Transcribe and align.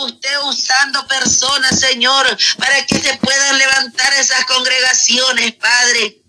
usted 0.00 0.38
usando 0.44 1.06
personas, 1.06 1.78
Señor, 1.78 2.26
para 2.58 2.84
que 2.86 3.00
se 3.00 3.16
puedan 3.16 3.58
levantar 3.58 4.12
esas 4.14 4.44
congregaciones, 4.44 5.54
Padre 5.54 6.24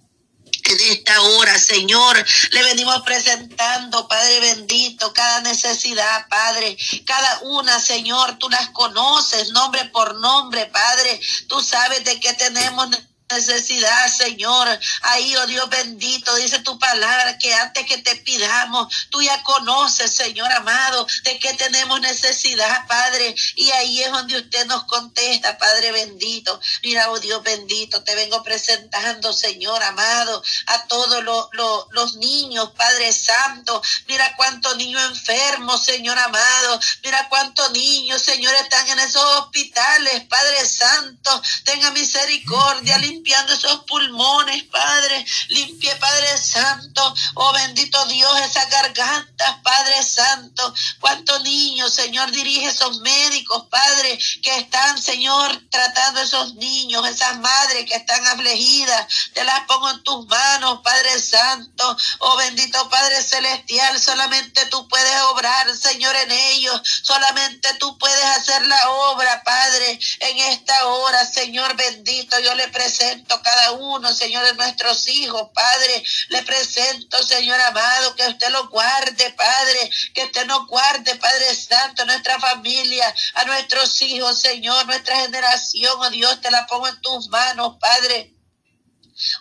en 0.65 0.79
esta 0.91 1.21
hora, 1.21 1.57
Señor. 1.57 2.25
Le 2.51 2.63
venimos 2.63 3.01
presentando, 3.04 4.07
Padre 4.07 4.39
bendito, 4.39 5.13
cada 5.13 5.41
necesidad, 5.41 6.28
Padre. 6.28 6.78
Cada 7.05 7.39
una, 7.43 7.79
Señor, 7.79 8.38
tú 8.39 8.49
las 8.49 8.70
conoces, 8.70 9.49
nombre 9.49 9.86
por 9.86 10.16
nombre, 10.16 10.66
Padre. 10.68 11.20
Tú 11.47 11.62
sabes 11.62 12.04
de 12.04 12.20
qué 12.20 12.34
tenemos 12.34 12.90
necesidad, 12.90 13.15
Señor. 13.28 14.79
Ahí, 15.01 15.35
oh 15.35 15.47
Dios 15.47 15.67
bendito, 15.69 16.35
dice 16.35 16.59
tu 16.59 16.77
palabra 16.77 17.38
que 17.40 17.53
antes 17.53 17.85
que 17.85 17.98
te 17.98 18.16
pidamos, 18.17 19.08
tú 19.09 19.21
ya 19.21 19.41
conoces, 19.44 20.13
Señor 20.13 20.52
amado, 20.52 21.08
de 21.23 21.40
que 21.40 21.53
tenemos 21.53 21.99
necesidad, 22.02 22.85
Padre. 22.88 23.35
Y 23.55 23.72
ahí 23.72 24.03
es 24.03 24.12
donde 24.12 24.38
usted 24.38 24.66
nos 24.67 24.84
contesta, 24.84 25.58
Padre 25.58 25.91
bendito. 25.91 26.59
Mira, 26.84 27.09
oh 27.09 27.20
Dios 27.20 27.41
bendito, 27.44 28.03
te 28.03 28.16
vengo 28.16 28.44
presentando, 28.44 29.34
Señor 29.34 29.81
amado, 29.84 30.44
a 30.67 30.86
todos 30.86 31.23
los, 31.23 31.48
los, 31.92 32.16
niños, 32.16 32.72
Padre 32.78 33.12
Santo. 33.12 33.81
Mira 34.08 34.36
cuántos 34.38 34.78
niños 34.78 35.02
enfermos, 35.03 35.84
Señor 35.84 36.17
amado. 36.17 36.80
Mira 37.03 37.28
cuántos 37.30 37.72
niños, 37.72 38.22
Señor, 38.22 38.53
están 38.55 38.88
en 38.88 39.00
esos 39.00 39.23
hospitales, 39.39 40.26
Padre 40.26 40.66
Santo. 40.66 41.42
Tenga 41.64 41.92
misericordia, 41.92 42.98
limpiando 43.26 43.54
esos 43.54 43.84
pulmones, 43.86 44.64
Padre. 44.66 45.26
Limpie, 45.50 45.96
Padre 45.96 46.38
Santo. 46.38 47.16
Oh, 47.34 47.54
bendito 47.54 48.06
Dios, 48.06 48.40
esas 48.42 48.70
gargantas, 48.70 49.56
Padre 49.64 50.04
Santo. 50.04 50.74
Cuántos 51.00 51.42
niños, 51.42 51.92
Señor, 51.92 52.32
dirige 52.32 52.68
esos 52.68 53.00
médicos, 53.00 53.66
Padre, 53.72 54.20
que 54.44 54.56
están, 54.58 55.02
Señor, 55.02 55.60
tratando 55.72 56.22
esos 56.22 56.54
niños, 56.56 57.08
esas 57.08 57.40
madres 57.40 57.86
que 57.88 57.95
están 57.95 58.26
afligidas. 58.28 59.08
Te 59.34 59.44
las 59.44 59.62
pongo 59.62 59.89
en 59.89 60.04
tus 60.04 60.28
manos, 60.28 60.82
Padre 60.84 61.20
Santo. 61.20 61.98
Oh, 62.20 62.38
bendito 62.38 62.88
Padre 62.89 63.23
Celestial, 63.23 64.00
solamente 64.00 64.67
tú 64.67 64.88
puedes 64.88 65.22
obrar, 65.32 65.76
Señor, 65.76 66.16
en 66.16 66.32
ellos. 66.32 66.80
Solamente 67.02 67.73
tú 67.80 67.98
puedes 67.98 68.26
hacer 68.38 68.66
la 68.67 68.89
obra, 68.89 69.42
Padre, 69.44 70.00
en 70.20 70.38
esta 70.38 70.86
hora, 70.86 71.26
Señor 71.26 71.76
bendito. 71.76 72.39
Yo 72.39 72.54
le 72.54 72.67
presento 72.67 73.14
presento 73.16 73.41
cada 73.41 73.71
uno, 73.73 74.13
Señor, 74.13 74.45
de 74.45 74.53
nuestros 74.53 75.08
hijos, 75.08 75.49
Padre. 75.53 76.03
Le 76.30 76.44
presento, 76.44 77.21
Señor 77.23 77.59
amado, 77.61 78.16
que 78.16 78.27
usted 78.27 78.49
lo 78.49 78.67
guarde, 78.67 79.31
Padre. 79.31 79.89
Que 80.13 80.25
usted 80.25 80.45
nos 80.45 80.67
guarde, 80.67 81.16
Padre 81.16 81.55
Santo, 81.55 82.03
a 82.03 82.05
nuestra 82.05 82.39
familia, 82.39 83.13
a 83.36 83.45
nuestros 83.45 84.02
hijos, 84.02 84.39
Señor, 84.39 84.86
nuestra 84.86 85.19
generación, 85.21 85.93
oh 85.97 86.09
Dios, 86.09 86.41
te 86.41 86.52
la 86.52 86.66
pongo 86.67 86.88
en 86.88 86.99
tus 87.02 87.30
manos, 87.30 87.77
Padre. 87.80 88.34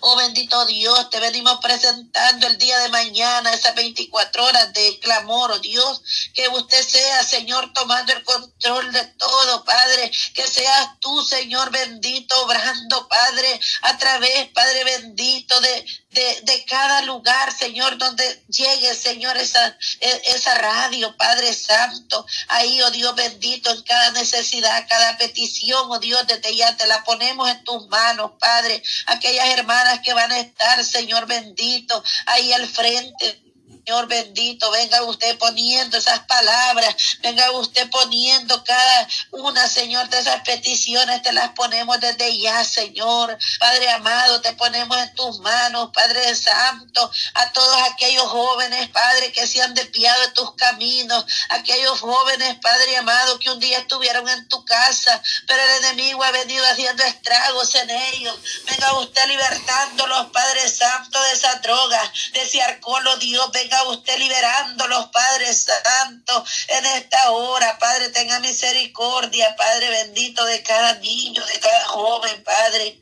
Oh 0.00 0.14
bendito 0.17 0.64
Dios, 0.67 1.11
te 1.11 1.19
venimos 1.19 1.58
presentando 1.61 2.47
el 2.47 2.58
día 2.58 2.78
de 2.78 2.91
mañana, 2.91 3.53
esas 3.53 3.75
24 3.75 4.44
horas 4.44 4.72
de 4.72 5.00
clamor, 5.00 5.50
oh 5.50 5.58
Dios, 5.58 6.00
que 6.33 6.47
usted 6.48 6.80
sea, 6.86 7.25
Señor, 7.25 7.72
tomando 7.72 8.12
el 8.12 8.22
control 8.22 8.92
de 8.92 9.05
todo, 9.05 9.64
Padre, 9.64 10.12
que 10.33 10.47
seas 10.47 10.91
tú, 11.00 11.25
Señor 11.25 11.72
bendito, 11.72 12.41
obrando, 12.42 13.08
Padre, 13.08 13.61
a 13.83 13.98
través, 13.98 14.48
Padre 14.50 14.84
bendito, 14.84 15.61
de, 15.61 15.84
de, 16.11 16.64
cada 16.67 17.02
lugar, 17.02 17.52
Señor, 17.52 17.98
donde 17.98 18.45
llegue, 18.48 18.95
Señor, 18.95 19.36
esa, 19.36 19.77
e, 20.00 20.22
esa 20.27 20.55
radio, 20.55 21.17
Padre 21.17 21.52
Santo. 21.52 22.25
Ahí, 22.48 22.80
oh 22.83 22.91
Dios 22.91 23.14
bendito, 23.17 23.70
en 23.70 23.83
cada 23.83 24.12
necesidad, 24.12 24.86
cada 24.89 25.19
petición, 25.19 25.91
oh 25.91 25.98
Dios, 25.98 26.25
desde 26.28 26.55
ya 26.55 26.77
te 26.77 26.86
la 26.86 27.02
ponemos 27.02 27.50
en 27.50 27.64
tus 27.64 27.89
manos, 27.89 28.33
Padre. 28.39 28.83
Aquellas 29.06 29.48
hermanas 29.48 29.64
que 30.03 30.12
van 30.12 30.33
a 30.33 30.39
estar, 30.39 30.84
Señor 30.84 31.27
bendito, 31.27 32.03
ahí 32.27 32.52
al 32.52 32.67
frente, 32.67 33.44
Señor 33.86 34.08
bendito, 34.08 34.70
venga 34.70 35.02
usted 35.02 35.36
poniendo 35.36 35.98
esas 35.98 36.20
palabras, 36.20 36.96
venga 37.20 37.50
usted 37.50 37.90
poniendo 37.90 38.64
cada 38.64 39.08
una, 39.30 39.68
Señor, 39.68 40.08
de 40.08 40.20
esas 40.20 40.40
peticiones, 40.40 41.20
te 41.20 41.34
las 41.34 41.50
ponemos 41.50 42.00
desde 42.00 42.39
ya, 42.39 42.64
Señor. 42.64 43.36
Padre 43.61 43.90
amado, 43.90 44.40
te 44.40 44.55
ponemos 44.55 44.96
en 44.96 45.14
tus 45.14 45.39
manos, 45.40 45.90
Padre 45.92 46.34
Santo, 46.34 47.11
a 47.34 47.52
todos 47.52 47.77
aquellos 47.92 48.27
jóvenes, 48.27 48.89
Padre, 48.89 49.33
que 49.33 49.46
se 49.46 49.61
han 49.61 49.74
desviado 49.74 50.18
de 50.22 50.28
tus 50.28 50.55
caminos, 50.55 51.27
aquellos 51.51 52.01
jóvenes, 52.01 52.56
Padre 52.62 52.96
amado, 52.96 53.39
que 53.39 53.51
un 53.51 53.61
día 53.61 53.80
estuvieron 53.80 54.27
en 54.30 54.48
tu 54.48 54.64
casa, 54.64 55.22
pero 55.46 55.62
el 55.62 55.84
enemigo 55.84 56.24
ha 56.24 56.30
venido 56.30 56.64
haciendo 56.68 57.02
estragos 57.02 57.74
en 57.74 57.90
ellos. 57.90 58.39
Venga 58.64 58.98
usted 59.01 59.27
libertándolos, 59.27 60.30
Padre 60.33 60.70
Santo, 60.70 61.22
de 61.22 61.33
esa 61.33 61.56
droga, 61.56 62.12
de 62.33 62.40
ese 62.40 62.62
alcohol, 62.62 63.06
oh 63.08 63.16
Dios, 63.18 63.51
venga 63.52 63.73
usted 63.85 64.18
liberando 64.18 64.86
los 64.86 65.07
Padres 65.08 65.64
Santos 65.64 66.48
en 66.68 66.86
esta 66.86 67.30
hora. 67.33 67.79
Padre, 67.79 68.08
tenga 68.11 68.40
misericordia, 68.40 69.55
Padre 69.57 69.90
bendito 69.90 70.45
de 70.45 70.62
cada 70.62 70.95
niño, 70.95 71.45
de 71.45 71.61
cada 71.61 71.84
joven, 71.86 72.42
Padre. 72.45 73.01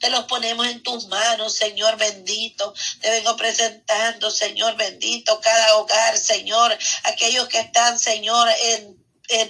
Te 0.00 0.08
los 0.10 0.24
ponemos 0.24 0.66
en 0.68 0.82
tus 0.82 1.08
manos, 1.08 1.54
Señor 1.54 1.96
bendito. 1.96 2.72
Te 3.00 3.10
vengo 3.10 3.36
presentando, 3.36 4.30
Señor 4.30 4.76
bendito, 4.76 5.40
cada 5.40 5.76
hogar, 5.76 6.16
Señor. 6.16 6.76
Aquellos 7.04 7.48
que 7.48 7.58
están, 7.58 7.98
Señor, 7.98 8.48
en 8.48 9.03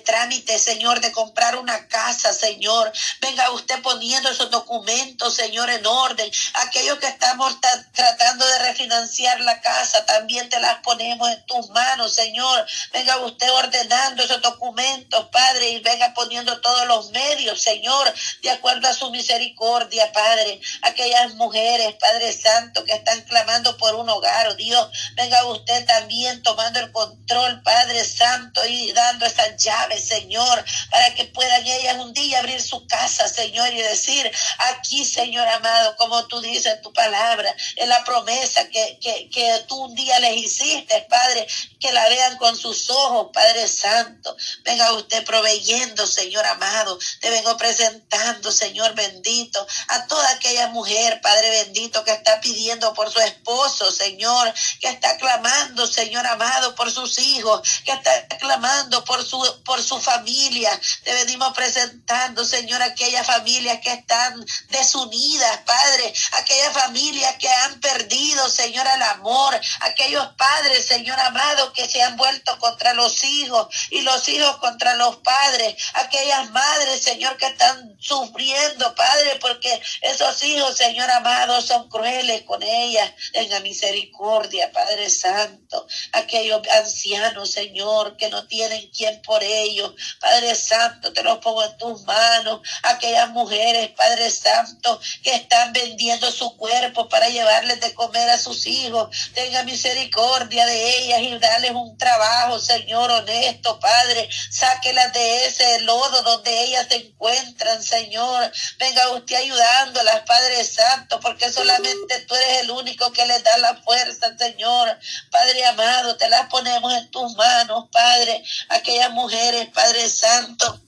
trámite, 0.05 0.59
Señor, 0.59 1.01
de 1.01 1.13
comprar 1.13 1.57
una 1.57 1.89
casa, 1.89 2.33
Señor. 2.33 2.93
Venga 3.21 3.51
usted 3.51 3.83
poniendo 3.83 4.31
esos 4.31 4.51
documentos, 4.51 5.35
Señor, 5.35 5.69
en 5.71 5.85
orden. 5.85 6.31
Aquellos 6.55 6.99
que 6.99 7.09
estamos 7.09 7.57
tratando 7.93 8.47
de 8.47 8.59
refinanciar 8.61 9.41
la 9.41 9.61
casa, 9.61 10.07
también 10.07 10.49
te 10.49 10.61
las 10.61 10.79
ponemos 10.79 11.29
en 11.31 11.45
tus 11.47 11.69
manos, 11.71 12.15
Señor. 12.15 12.67
Venga 12.93 13.19
usted 13.19 13.51
ordenando 13.51 14.23
esos 14.23 14.41
documentos, 14.43 15.29
Padre, 15.31 15.71
y 15.71 15.81
venga 15.81 16.15
poniendo 16.15 16.61
todos 16.61 16.87
los 16.87 17.11
medios, 17.11 17.61
Señor, 17.61 18.13
de 18.43 18.51
acuerdo 18.51 18.89
a 18.89 18.95
su 18.95 19.11
misericordia, 19.11 20.13
Padre. 20.13 20.61
Aquellas 20.83 21.35
mujeres, 21.35 21.95
Padre 22.01 22.33
Santo, 22.33 22.85
que 22.85 22.93
están 22.93 23.23
clamando 23.23 23.77
por 23.77 23.95
un 23.95 24.09
hogar, 24.09 24.49
oh 24.49 24.55
Dios. 24.55 24.89
Venga 25.15 25.45
usted 25.47 25.85
también 25.87 26.43
tomando 26.43 26.79
el 26.81 26.93
control, 26.93 27.63
Padre 27.63 28.05
Santo, 28.05 28.65
y 28.67 28.93
dando 28.93 29.27
esa 29.27 29.57
llave, 29.65 29.99
Señor, 29.99 30.65
para 30.91 31.15
que 31.15 31.25
puedan 31.25 31.67
ellas 31.67 31.97
un 31.99 32.13
día 32.13 32.39
abrir 32.39 32.61
su 32.61 32.87
casa, 32.87 33.29
Señor, 33.29 33.73
y 33.73 33.79
decir, 33.83 34.31
aquí, 34.71 35.05
Señor 35.05 35.49
amado, 35.49 35.97
como 35.97 36.27
tú 36.27 36.41
dices 36.41 36.75
en 36.75 36.83
tu 36.83 36.93
palabra, 36.93 37.55
en 37.77 37.89
la 37.89 38.05
promesa 38.05 38.69
que, 38.69 38.99
que, 39.01 39.29
que 39.31 39.65
tú 39.67 39.77
un 39.77 39.95
día 39.95 40.19
les 40.21 40.37
hiciste, 40.37 41.07
Padre, 41.09 41.47
que 41.81 41.93
la 41.93 42.09
vean 42.09 42.37
con 42.39 42.57
sus 42.57 42.89
ojos, 42.91 43.29
Padre 43.33 43.69
Santo. 43.69 44.37
Venga 44.63 44.93
usted 44.93 45.25
proveyendo, 45.25 46.07
Señor 46.07 46.45
amado. 46.47 46.99
Te 47.21 47.31
vengo 47.31 47.57
presentando, 47.57 48.51
Señor 48.51 48.95
bendito, 48.95 49.67
a 49.89 50.07
toda 50.07 50.31
aquella 50.31 50.69
mujer, 50.69 51.21
Padre 51.21 51.51
bendito, 51.65 52.05
que 52.05 52.13
está 52.13 52.41
pidiendo 52.41 52.95
por 52.95 53.13
su 53.13 53.21
esposo, 53.21 53.91
Señor, 53.91 54.53
que 54.81 54.89
está 54.89 55.17
clamando, 55.19 55.87
Señor 55.87 56.27
amado, 56.27 56.75
por 56.75 56.91
sus 56.91 57.19
hijos, 57.19 57.61
que 57.85 57.93
está 57.93 58.29
clamando 58.39 59.05
por 59.05 59.25
su 59.25 59.43
por 59.65 59.83
su 59.83 60.01
familia. 60.01 60.71
Te 61.03 61.15
venimos 61.15 61.55
presentando, 61.55 62.45
Señor, 62.45 62.83
aquellas 62.83 63.27
familias 63.27 63.81
que 63.81 63.93
están 63.93 64.45
desunidas, 64.71 65.59
Padre, 65.65 66.13
aquellas 66.33 66.73
familias 66.73 67.37
que 67.39 67.49
han 67.49 67.81
perdido, 67.81 68.49
Señor, 68.49 68.87
el 68.95 69.03
amor, 69.03 69.61
aquellos 69.81 70.27
padres, 70.37 70.87
Señor 70.87 71.19
amado, 71.21 71.73
que 71.73 71.89
se 71.89 72.03
han 72.03 72.17
vuelto 72.17 72.59
contra 72.59 72.95
los 72.95 73.23
hijos 73.25 73.69
y 73.91 74.01
los 74.03 74.29
hijos 74.29 74.57
contra 74.57 74.95
los 74.97 75.17
padres, 75.17 75.75
aquellas 75.95 76.51
madres, 76.51 77.03
Señor, 77.03 77.37
que 77.37 77.47
están 77.47 77.97
sufriendo, 78.01 78.95
Padre, 78.95 79.39
porque 79.41 79.81
esos 80.03 80.43
hijos, 80.43 80.77
Señor 80.77 81.11
amado, 81.11 81.61
son 81.63 81.89
crueles 81.89 82.43
con 82.43 82.63
ellas. 82.63 83.13
Tenga 83.33 83.61
misericordia, 83.61 84.71
Padre 84.73 85.09
Santo, 85.11 85.87
aquellos 86.13 86.67
ancianos, 86.69 87.51
Señor, 87.51 88.17
que 88.17 88.29
no 88.29 88.47
tienen 88.47 88.91
quien 88.91 89.21
por 89.23 89.43
ellos. 89.45 89.93
Padre 90.21 90.55
Santo, 90.55 91.13
te 91.13 91.23
los 91.23 91.39
pongo 91.39 91.65
en 91.65 91.77
tus 91.77 92.03
manos. 92.03 92.61
Aquellas 92.83 93.31
mujeres, 93.31 93.91
Padre 93.91 94.31
Santo, 94.31 95.01
que 95.23 95.35
están 95.35 95.73
vendiendo 95.73 96.31
su 96.31 96.57
cuerpo 96.57 97.09
para 97.09 97.29
llevarles 97.29 97.81
de 97.81 97.95
comer 97.95 98.29
a 98.31 98.39
sus 98.39 98.67
hijos. 98.67 99.09
Tenga 99.35 99.63
misericordia 99.65 100.67
de 100.67 100.99
ellas 100.99 101.21
y 101.21 101.39
darles 101.39 101.73
un 101.73 101.97
trabajo, 101.99 102.59
Señor, 102.59 103.11
honesto, 103.11 103.79
Padre. 103.81 104.29
Sáquelas 104.51 105.13
de 105.13 105.47
ese 105.47 105.81
lodo 105.81 106.23
donde 106.23 106.65
ellas 106.65 106.87
se 106.89 106.97
encuentran, 106.97 107.83
Señor. 107.83 108.51
Venga 108.79 109.11
usted 109.11 109.37
ayudándolas, 109.37 110.21
Padre 110.27 110.65
Santo, 110.65 111.21
porque 111.21 111.53
solamente 111.53 112.21
tú 112.27 112.35
eres 112.35 112.63
el 112.63 112.71
único 112.71 113.13
que 113.13 113.27
les 113.27 113.43
da 113.43 113.59
la 113.59 113.77
fuerza, 113.77 114.37
Señor. 114.39 114.99
Padre 115.31 115.65
amado, 115.67 116.17
te 116.17 116.29
las 116.29 116.49
ponemos 116.49 116.93
en 116.95 117.11
tus 117.11 117.35
manos, 117.35 117.87
Padre. 117.91 118.43
Aquellas 118.69 119.11
mujeres 119.11 119.34
mujeres, 119.35 119.69
Padre 119.75 120.09
Santo 120.09 120.81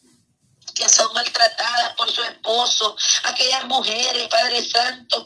que 0.75 0.89
son 0.91 1.11
maltratadas 1.15 1.95
por 1.97 2.11
su 2.11 2.23
esposo, 2.23 2.97
aquellas 3.25 3.65
mujeres, 3.65 4.29
Padre 4.29 4.63
Santo, 4.63 5.25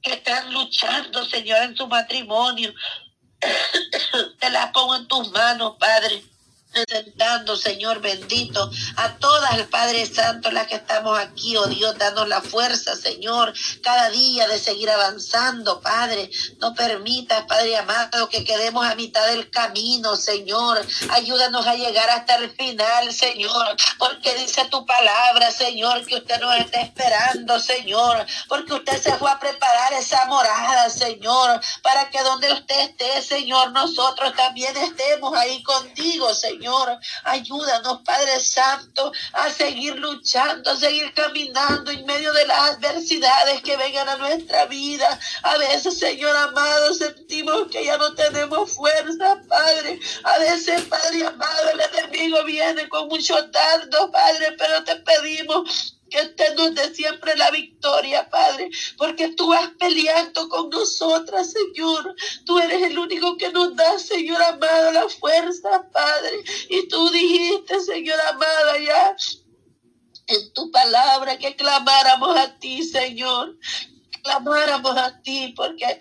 que 0.00 0.12
están 0.12 0.52
luchando, 0.52 1.24
Señor, 1.24 1.60
en 1.64 1.76
su 1.76 1.88
matrimonio. 1.88 2.72
Te 4.38 4.50
las 4.50 4.70
pongo 4.70 4.94
en 4.94 5.08
tus 5.08 5.28
manos, 5.32 5.74
Padre 5.80 6.22
presentando, 6.72 7.56
Señor 7.56 8.00
bendito, 8.00 8.70
a 8.96 9.16
todas, 9.16 9.62
Padre 9.68 10.06
Santo, 10.06 10.50
las 10.50 10.66
que 10.66 10.76
estamos 10.76 11.18
aquí, 11.18 11.56
oh 11.56 11.66
Dios, 11.66 11.96
danos 11.98 12.28
la 12.28 12.40
fuerza, 12.40 12.96
Señor, 12.96 13.52
cada 13.82 14.10
día 14.10 14.48
de 14.48 14.58
seguir 14.58 14.90
avanzando, 14.90 15.80
Padre. 15.80 16.30
No 16.58 16.74
permitas, 16.74 17.44
Padre 17.46 17.76
amado, 17.76 18.28
que 18.28 18.44
quedemos 18.44 18.86
a 18.86 18.94
mitad 18.94 19.26
del 19.26 19.50
camino, 19.50 20.16
Señor. 20.16 20.84
Ayúdanos 21.10 21.66
a 21.66 21.74
llegar 21.74 22.08
hasta 22.10 22.36
el 22.36 22.50
final, 22.50 23.12
Señor, 23.12 23.76
porque 23.98 24.34
dice 24.34 24.64
tu 24.70 24.84
palabra, 24.86 25.50
Señor, 25.50 26.04
que 26.06 26.16
usted 26.16 26.40
nos 26.40 26.56
está 26.56 26.80
esperando, 26.80 27.60
Señor, 27.60 28.26
porque 28.48 28.74
usted 28.74 29.00
se 29.00 29.16
fue 29.16 29.30
a 29.30 29.38
preparar 29.38 29.92
esa 29.92 30.24
morada, 30.26 30.88
Señor, 30.88 31.60
para 31.82 32.08
que 32.10 32.22
donde 32.22 32.52
usted 32.52 32.80
esté, 32.80 33.22
Señor, 33.22 33.72
nosotros 33.72 34.34
también 34.34 34.76
estemos 34.76 35.36
ahí 35.36 35.62
contigo, 35.62 36.32
Señor. 36.34 36.61
Señor. 36.62 36.96
Ayúdanos, 37.24 38.02
Padre 38.04 38.38
Santo, 38.38 39.12
a 39.32 39.50
seguir 39.50 39.96
luchando, 39.96 40.70
a 40.70 40.76
seguir 40.76 41.12
caminando 41.12 41.90
en 41.90 42.06
medio 42.06 42.32
de 42.32 42.46
las 42.46 42.70
adversidades 42.70 43.62
que 43.62 43.76
vengan 43.76 44.08
a 44.08 44.16
nuestra 44.16 44.66
vida. 44.66 45.18
A 45.42 45.58
veces, 45.58 45.98
Señor 45.98 46.36
amado, 46.36 46.94
sentimos 46.94 47.66
que 47.68 47.84
ya 47.84 47.98
no 47.98 48.14
tenemos 48.14 48.72
fuerza, 48.72 49.42
Padre. 49.48 49.98
A 50.22 50.38
veces, 50.38 50.82
Padre 50.82 51.26
amado, 51.26 51.70
el 51.70 51.80
enemigo 51.80 52.44
viene 52.44 52.88
con 52.88 53.08
mucho 53.08 53.34
dardo, 53.48 54.12
Padre, 54.12 54.54
pero 54.56 54.84
te 54.84 54.96
pedimos 54.96 55.96
que 56.12 56.20
usted 56.20 56.54
nos 56.56 56.74
dé 56.74 56.94
siempre 56.94 57.34
la 57.36 57.50
victoria, 57.50 58.28
Padre, 58.28 58.70
porque 58.98 59.28
tú 59.28 59.48
vas 59.48 59.70
peleando 59.78 60.48
con 60.48 60.68
nosotras, 60.68 61.52
Señor. 61.52 62.14
Tú 62.44 62.58
eres 62.58 62.82
el 62.82 62.98
único 62.98 63.36
que 63.38 63.50
nos 63.50 63.74
da, 63.74 63.98
Señor 63.98 64.40
amado, 64.42 64.92
la 64.92 65.08
fuerza, 65.08 65.88
Padre. 65.90 66.44
Y 66.68 66.86
tú 66.88 67.10
dijiste, 67.10 67.80
Señor 67.80 68.20
amado, 68.20 68.78
ya 68.84 69.16
en 70.26 70.52
tu 70.52 70.70
palabra 70.70 71.38
que 71.38 71.56
clamáramos 71.56 72.36
a 72.36 72.58
ti, 72.58 72.82
Señor. 72.82 73.56
Clamáramos 74.22 74.96
a 74.96 75.20
ti, 75.22 75.54
porque 75.56 75.98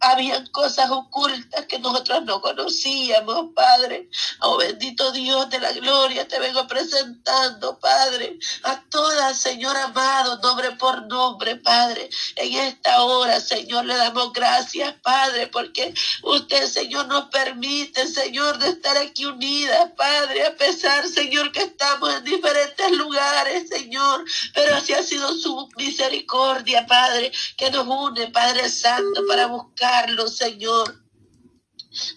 habían 0.00 0.46
cosas 0.46 0.90
ocultas 0.90 1.66
que 1.66 1.78
nosotros 1.78 2.24
no 2.24 2.40
conocíamos, 2.40 3.50
Padre. 3.54 4.08
Oh 4.40 4.56
bendito 4.56 5.12
Dios 5.12 5.50
de 5.50 5.60
la 5.60 5.72
gloria, 5.72 6.26
te 6.26 6.38
vengo 6.38 6.66
presentando, 6.66 7.78
Padre, 7.78 8.38
a 8.62 8.82
todas, 8.88 9.38
Señor 9.38 9.76
amado, 9.76 10.38
nombre 10.38 10.72
por 10.72 11.06
nombre, 11.06 11.56
Padre. 11.56 12.08
En 12.36 12.54
esta 12.54 13.02
hora, 13.02 13.40
Señor, 13.40 13.84
le 13.84 13.94
damos 13.94 14.32
gracias, 14.32 14.94
Padre, 15.02 15.48
porque 15.48 15.92
usted, 16.22 16.66
Señor, 16.66 17.06
nos 17.06 17.26
permite, 17.26 18.06
Señor, 18.06 18.58
de 18.58 18.70
estar 18.70 18.96
aquí 18.96 19.26
unidas, 19.26 19.90
Padre, 19.96 20.46
a 20.46 20.56
pesar, 20.56 21.06
Señor, 21.06 21.52
que 21.52 21.60
estamos 21.60 22.14
en 22.14 22.24
diferentes 22.24 22.90
lugares, 22.92 23.68
Señor, 23.68 24.24
pero 24.54 24.76
así 24.76 24.94
ha 24.94 25.02
sido 25.02 25.34
su 25.34 25.68
misericordia, 25.76 26.86
Padre, 26.86 27.30
que 27.56 27.70
nos 27.70 27.86
une, 27.86 28.28
Padre 28.28 28.68
Santo, 28.70 29.26
para 29.28 29.46
buscar 29.46 29.89
Señor. 30.28 30.99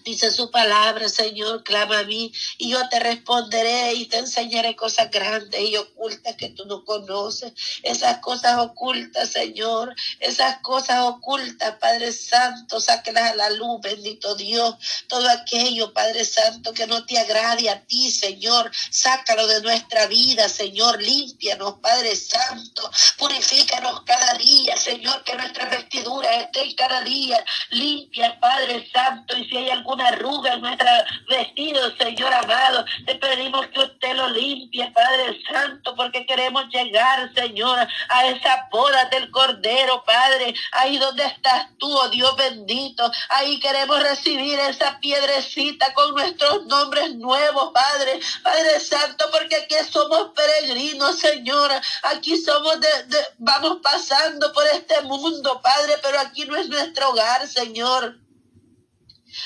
Dice 0.04 0.30
su 0.30 0.50
palabra, 0.50 1.08
Señor, 1.08 1.64
clama 1.64 2.00
a 2.00 2.04
mí 2.04 2.32
y 2.58 2.70
yo 2.70 2.88
te 2.88 3.00
responderé 3.00 3.94
y 3.94 4.06
te 4.06 4.18
enseñaré 4.18 4.76
cosas 4.76 5.10
grandes 5.10 5.60
y 5.60 5.76
ocultas 5.76 6.36
que 6.36 6.50
tú 6.50 6.64
no 6.66 6.84
conoces. 6.84 7.52
Esas 7.82 8.18
cosas 8.18 8.58
ocultas, 8.58 9.30
Señor, 9.30 9.94
esas 10.20 10.58
cosas 10.60 11.00
ocultas, 11.00 11.76
Padre 11.80 12.12
Santo, 12.12 12.80
sáquelas 12.80 13.32
a 13.32 13.34
la 13.34 13.50
luz, 13.50 13.80
bendito 13.82 14.36
Dios. 14.36 14.76
Todo 15.08 15.28
aquello, 15.28 15.92
Padre 15.92 16.24
Santo, 16.24 16.72
que 16.72 16.86
no 16.86 17.04
te 17.04 17.18
agrade 17.18 17.68
a 17.68 17.84
ti, 17.84 18.10
Señor, 18.10 18.70
sácalo 18.90 19.46
de 19.48 19.60
nuestra 19.62 20.06
vida, 20.06 20.48
Señor. 20.48 21.02
Límpianos, 21.02 21.74
Padre 21.82 22.14
Santo. 22.14 22.88
Purifícanos 23.18 24.02
cada 24.06 24.34
día, 24.34 24.76
Señor, 24.76 25.24
que 25.24 25.34
nuestras 25.34 25.70
vestiduras 25.70 26.44
estén 26.44 26.74
cada 26.74 27.00
día 27.02 27.44
limpias, 27.70 28.36
Padre 28.40 28.88
Santo. 28.92 29.36
Y 29.36 29.48
si 29.48 29.63
hay 29.64 29.70
alguna 29.70 30.08
arruga 30.08 30.54
en 30.54 30.60
nuestro 30.60 30.88
vestido, 31.28 31.96
Señor 31.96 32.32
amado, 32.34 32.84
te 33.06 33.14
pedimos 33.14 33.66
que 33.68 33.80
usted 33.80 34.14
lo 34.14 34.28
limpie, 34.28 34.90
Padre 34.92 35.40
Santo, 35.50 35.94
porque 35.96 36.26
queremos 36.26 36.66
llegar, 36.68 37.32
Señor, 37.34 37.78
a 38.08 38.26
esa 38.26 38.68
boda 38.70 39.06
del 39.06 39.30
Cordero, 39.30 40.04
Padre, 40.04 40.54
ahí 40.72 40.98
donde 40.98 41.24
estás 41.24 41.68
tú, 41.78 41.90
oh 41.90 42.08
Dios 42.10 42.36
bendito, 42.36 43.10
ahí 43.30 43.58
queremos 43.60 44.02
recibir 44.02 44.58
esa 44.60 44.98
piedrecita 45.00 45.92
con 45.94 46.14
nuestros 46.14 46.66
nombres 46.66 47.14
nuevos, 47.14 47.72
Padre, 47.72 48.20
Padre 48.42 48.80
Santo, 48.80 49.24
porque 49.32 49.56
aquí 49.56 49.74
somos 49.90 50.30
peregrinos, 50.34 51.18
Señor, 51.18 51.70
aquí 52.02 52.36
somos 52.36 52.80
de, 52.80 53.04
de 53.06 53.18
vamos 53.38 53.78
pasando 53.82 54.52
por 54.52 54.66
este 54.66 55.00
mundo, 55.02 55.60
Padre, 55.62 55.94
pero 56.02 56.20
aquí 56.20 56.44
no 56.44 56.56
es 56.56 56.68
nuestro 56.68 57.10
hogar, 57.10 57.46
Señor 57.46 58.23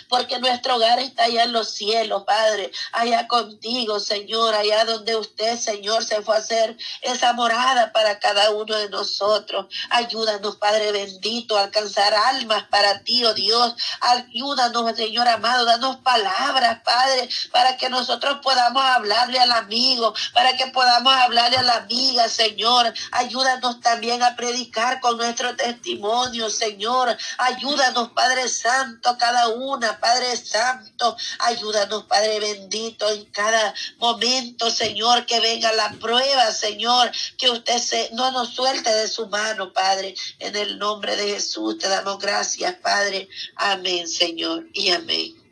porque 0.08 0.38
nuestro 0.38 0.76
hogar 0.76 0.99
está 0.99 1.25
allá 1.25 1.44
en 1.44 1.52
los 1.52 1.70
cielos, 1.70 2.25
Padre, 2.25 2.70
allá 2.93 3.26
contigo, 3.29 4.00
Señor, 4.00 4.55
allá 4.55 4.85
donde 4.85 5.17
usted, 5.17 5.58
Señor, 5.58 6.05
se 6.05 6.23
fue 6.23 6.37
a 6.37 6.38
hacer 6.38 6.76
esa 7.02 7.32
morada 7.32 7.93
para 7.93 8.19
cada 8.19 8.50
uno 8.50 8.76
de 8.76 8.88
nosotros. 8.88 9.67
Ayúdanos, 9.90 10.56
Padre 10.56 10.93
bendito, 10.93 11.56
a 11.56 11.64
alcanzar 11.64 12.14
almas 12.14 12.64
para 12.64 13.02
ti, 13.02 13.25
oh 13.25 13.35
Dios. 13.35 13.75
Ayúdanos, 14.00 14.96
Señor 14.96 15.29
amado, 15.29 15.64
danos 15.64 15.96
palabras, 15.99 16.81
Padre, 16.85 17.29
para 17.52 17.76
que 17.76 17.88
nosotros 17.88 18.38
podamos 18.43 18.82
hablarle 18.82 19.38
al 19.38 19.52
amigo, 19.52 20.14
para 20.32 20.56
que 20.56 20.67
podamos 20.69 21.12
hablarle 21.14 21.58
a 21.58 21.62
la 21.62 21.76
amiga, 21.76 22.29
Señor. 22.29 22.93
Ayúdanos 23.12 23.81
también 23.81 24.23
a 24.23 24.37
predicar 24.37 25.00
con 25.00 25.17
nuestro 25.17 25.55
testimonio, 25.56 26.50
Señor. 26.50 27.17
Ayúdanos, 27.38 28.11
Padre 28.11 28.49
Santo, 28.49 29.17
cada 29.19 29.49
uno 29.49 29.77
Padre 30.00 30.36
Santo. 30.36 31.16
Ayúdanos, 31.40 32.04
Padre 32.04 32.40
bendito, 32.40 33.08
en 33.10 33.25
cada 33.26 33.75
momento, 33.98 34.70
Señor, 34.70 35.26
que 35.26 35.40
venga 35.40 35.72
la 35.72 35.92
prueba, 36.00 36.50
Señor, 36.52 37.10
que 37.36 37.50
usted 37.50 37.78
se, 37.78 38.11
no 38.12 38.30
nos 38.32 38.50
suelte 38.50 38.92
de 38.92 39.08
su 39.08 39.28
mano, 39.28 39.73
Padre. 39.73 40.14
En 40.38 40.56
el 40.56 40.78
nombre 40.78 41.16
de 41.16 41.35
Jesús 41.35 41.78
te 41.78 41.88
damos 41.88 42.18
gracias, 42.18 42.75
Padre. 42.76 43.28
Amén, 43.56 44.08
Señor, 44.08 44.66
y 44.73 44.90
amén. 44.90 45.49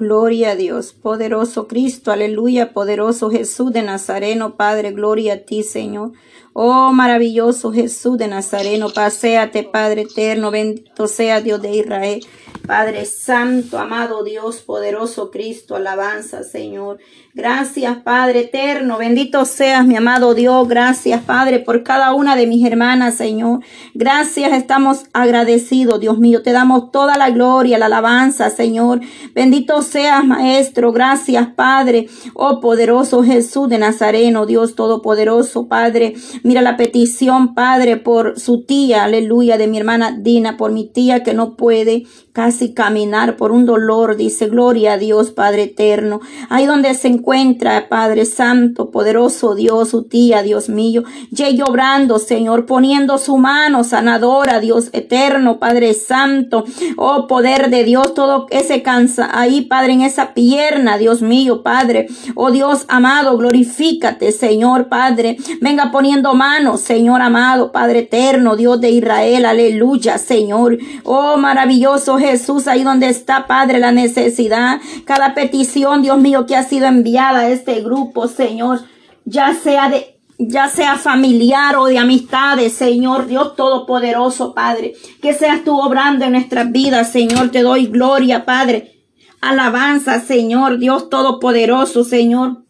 Gloria 0.00 0.52
a 0.52 0.56
Dios, 0.56 0.94
poderoso 0.94 1.68
Cristo, 1.68 2.10
aleluya, 2.10 2.72
poderoso 2.72 3.30
Jesús 3.30 3.70
de 3.70 3.82
Nazareno, 3.82 4.56
Padre, 4.56 4.92
gloria 4.92 5.34
a 5.34 5.38
ti, 5.40 5.62
Señor. 5.62 6.12
Oh 6.52 6.92
maravilloso 6.92 7.72
Jesús 7.72 8.18
de 8.18 8.26
Nazareno, 8.26 8.90
paséate 8.90 9.62
Padre 9.62 10.02
eterno, 10.02 10.50
bendito 10.50 11.06
sea 11.06 11.40
Dios 11.40 11.62
de 11.62 11.76
Israel. 11.76 12.20
Padre 12.66 13.04
Santo, 13.04 13.78
amado 13.78 14.22
Dios, 14.22 14.60
poderoso 14.60 15.30
Cristo, 15.30 15.76
alabanza 15.76 16.42
Señor. 16.44 16.98
Gracias 17.34 17.96
Padre 17.98 18.40
eterno, 18.40 18.98
bendito 18.98 19.44
seas 19.44 19.86
mi 19.86 19.96
amado 19.96 20.34
Dios. 20.34 20.68
Gracias 20.68 21.22
Padre 21.22 21.60
por 21.60 21.82
cada 21.82 22.12
una 22.14 22.36
de 22.36 22.46
mis 22.46 22.64
hermanas 22.64 23.16
Señor. 23.16 23.60
Gracias, 23.94 24.52
estamos 24.52 25.04
agradecidos 25.12 26.00
Dios 26.00 26.18
mío. 26.18 26.42
Te 26.42 26.52
damos 26.52 26.90
toda 26.90 27.16
la 27.16 27.30
gloria, 27.30 27.78
la 27.78 27.86
alabanza 27.86 28.50
Señor. 28.50 29.00
Bendito 29.34 29.82
seas 29.82 30.24
Maestro. 30.24 30.92
Gracias 30.92 31.48
Padre. 31.56 32.08
Oh 32.34 32.60
poderoso 32.60 33.22
Jesús 33.22 33.68
de 33.68 33.78
Nazareno, 33.78 34.46
Dios 34.46 34.74
todopoderoso 34.74 35.66
Padre. 35.66 36.14
Mira 36.42 36.62
la 36.62 36.76
petición, 36.76 37.54
Padre, 37.54 37.96
por 37.96 38.38
su 38.38 38.64
tía, 38.64 39.04
aleluya, 39.04 39.58
de 39.58 39.66
mi 39.66 39.78
hermana 39.78 40.16
Dina, 40.18 40.56
por 40.56 40.72
mi 40.72 40.86
tía 40.86 41.22
que 41.22 41.34
no 41.34 41.56
puede 41.56 42.04
casi 42.32 42.72
caminar 42.72 43.36
por 43.36 43.52
un 43.52 43.66
dolor, 43.66 44.16
dice, 44.16 44.48
gloria 44.48 44.94
a 44.94 44.98
Dios, 44.98 45.30
Padre 45.30 45.64
eterno. 45.64 46.20
Ahí 46.48 46.66
donde 46.66 46.94
se 46.94 47.08
encuentra, 47.08 47.88
Padre 47.88 48.24
Santo, 48.24 48.90
poderoso 48.90 49.54
Dios, 49.54 49.90
su 49.90 50.04
tía, 50.04 50.42
Dios 50.42 50.68
mío, 50.68 51.02
llegue 51.30 51.62
obrando, 51.62 52.18
Señor, 52.18 52.66
poniendo 52.66 53.18
su 53.18 53.36
mano 53.36 53.84
sanadora, 53.84 54.60
Dios 54.60 54.90
eterno, 54.92 55.58
Padre 55.58 55.94
Santo, 55.94 56.64
oh 56.96 57.26
poder 57.26 57.68
de 57.70 57.84
Dios, 57.84 58.14
todo 58.14 58.46
ese 58.50 58.82
cansa 58.82 59.28
ahí, 59.32 59.62
Padre, 59.62 59.94
en 59.94 60.02
esa 60.02 60.32
pierna, 60.32 60.98
Dios 60.98 61.22
mío, 61.22 61.62
Padre, 61.62 62.06
oh 62.36 62.50
Dios 62.50 62.84
amado, 62.88 63.36
glorifícate, 63.36 64.32
Señor, 64.32 64.88
Padre, 64.88 65.36
venga 65.60 65.90
poniendo 65.90 66.29
manos, 66.34 66.80
Señor 66.80 67.22
amado, 67.22 67.72
Padre 67.72 68.00
eterno, 68.00 68.56
Dios 68.56 68.80
de 68.80 68.90
Israel, 68.90 69.44
aleluya, 69.44 70.18
Señor. 70.18 70.78
Oh, 71.04 71.36
maravilloso 71.36 72.18
Jesús, 72.18 72.66
ahí 72.66 72.82
donde 72.82 73.08
está, 73.08 73.46
Padre, 73.46 73.78
la 73.78 73.92
necesidad, 73.92 74.80
cada 75.04 75.34
petición, 75.34 76.02
Dios 76.02 76.18
mío, 76.18 76.46
que 76.46 76.56
ha 76.56 76.62
sido 76.62 76.86
enviada 76.86 77.40
a 77.40 77.48
este 77.48 77.80
grupo, 77.80 78.28
Señor, 78.28 78.80
ya 79.24 79.54
sea 79.54 79.88
de 79.88 80.16
ya 80.42 80.68
sea 80.68 80.96
familiar 80.96 81.76
o 81.76 81.84
de 81.84 81.98
amistades, 81.98 82.72
Señor 82.72 83.26
Dios 83.26 83.56
Todopoderoso, 83.56 84.54
Padre, 84.54 84.94
que 85.20 85.34
seas 85.34 85.64
tú 85.64 85.78
obrando 85.78 86.24
en 86.24 86.32
nuestras 86.32 86.72
vidas, 86.72 87.12
Señor, 87.12 87.50
te 87.50 87.60
doy 87.60 87.86
gloria, 87.86 88.46
Padre. 88.46 88.96
Alabanza, 89.42 90.20
Señor, 90.20 90.78
Dios 90.78 91.10
Todopoderoso, 91.10 92.04
Señor. 92.04 92.64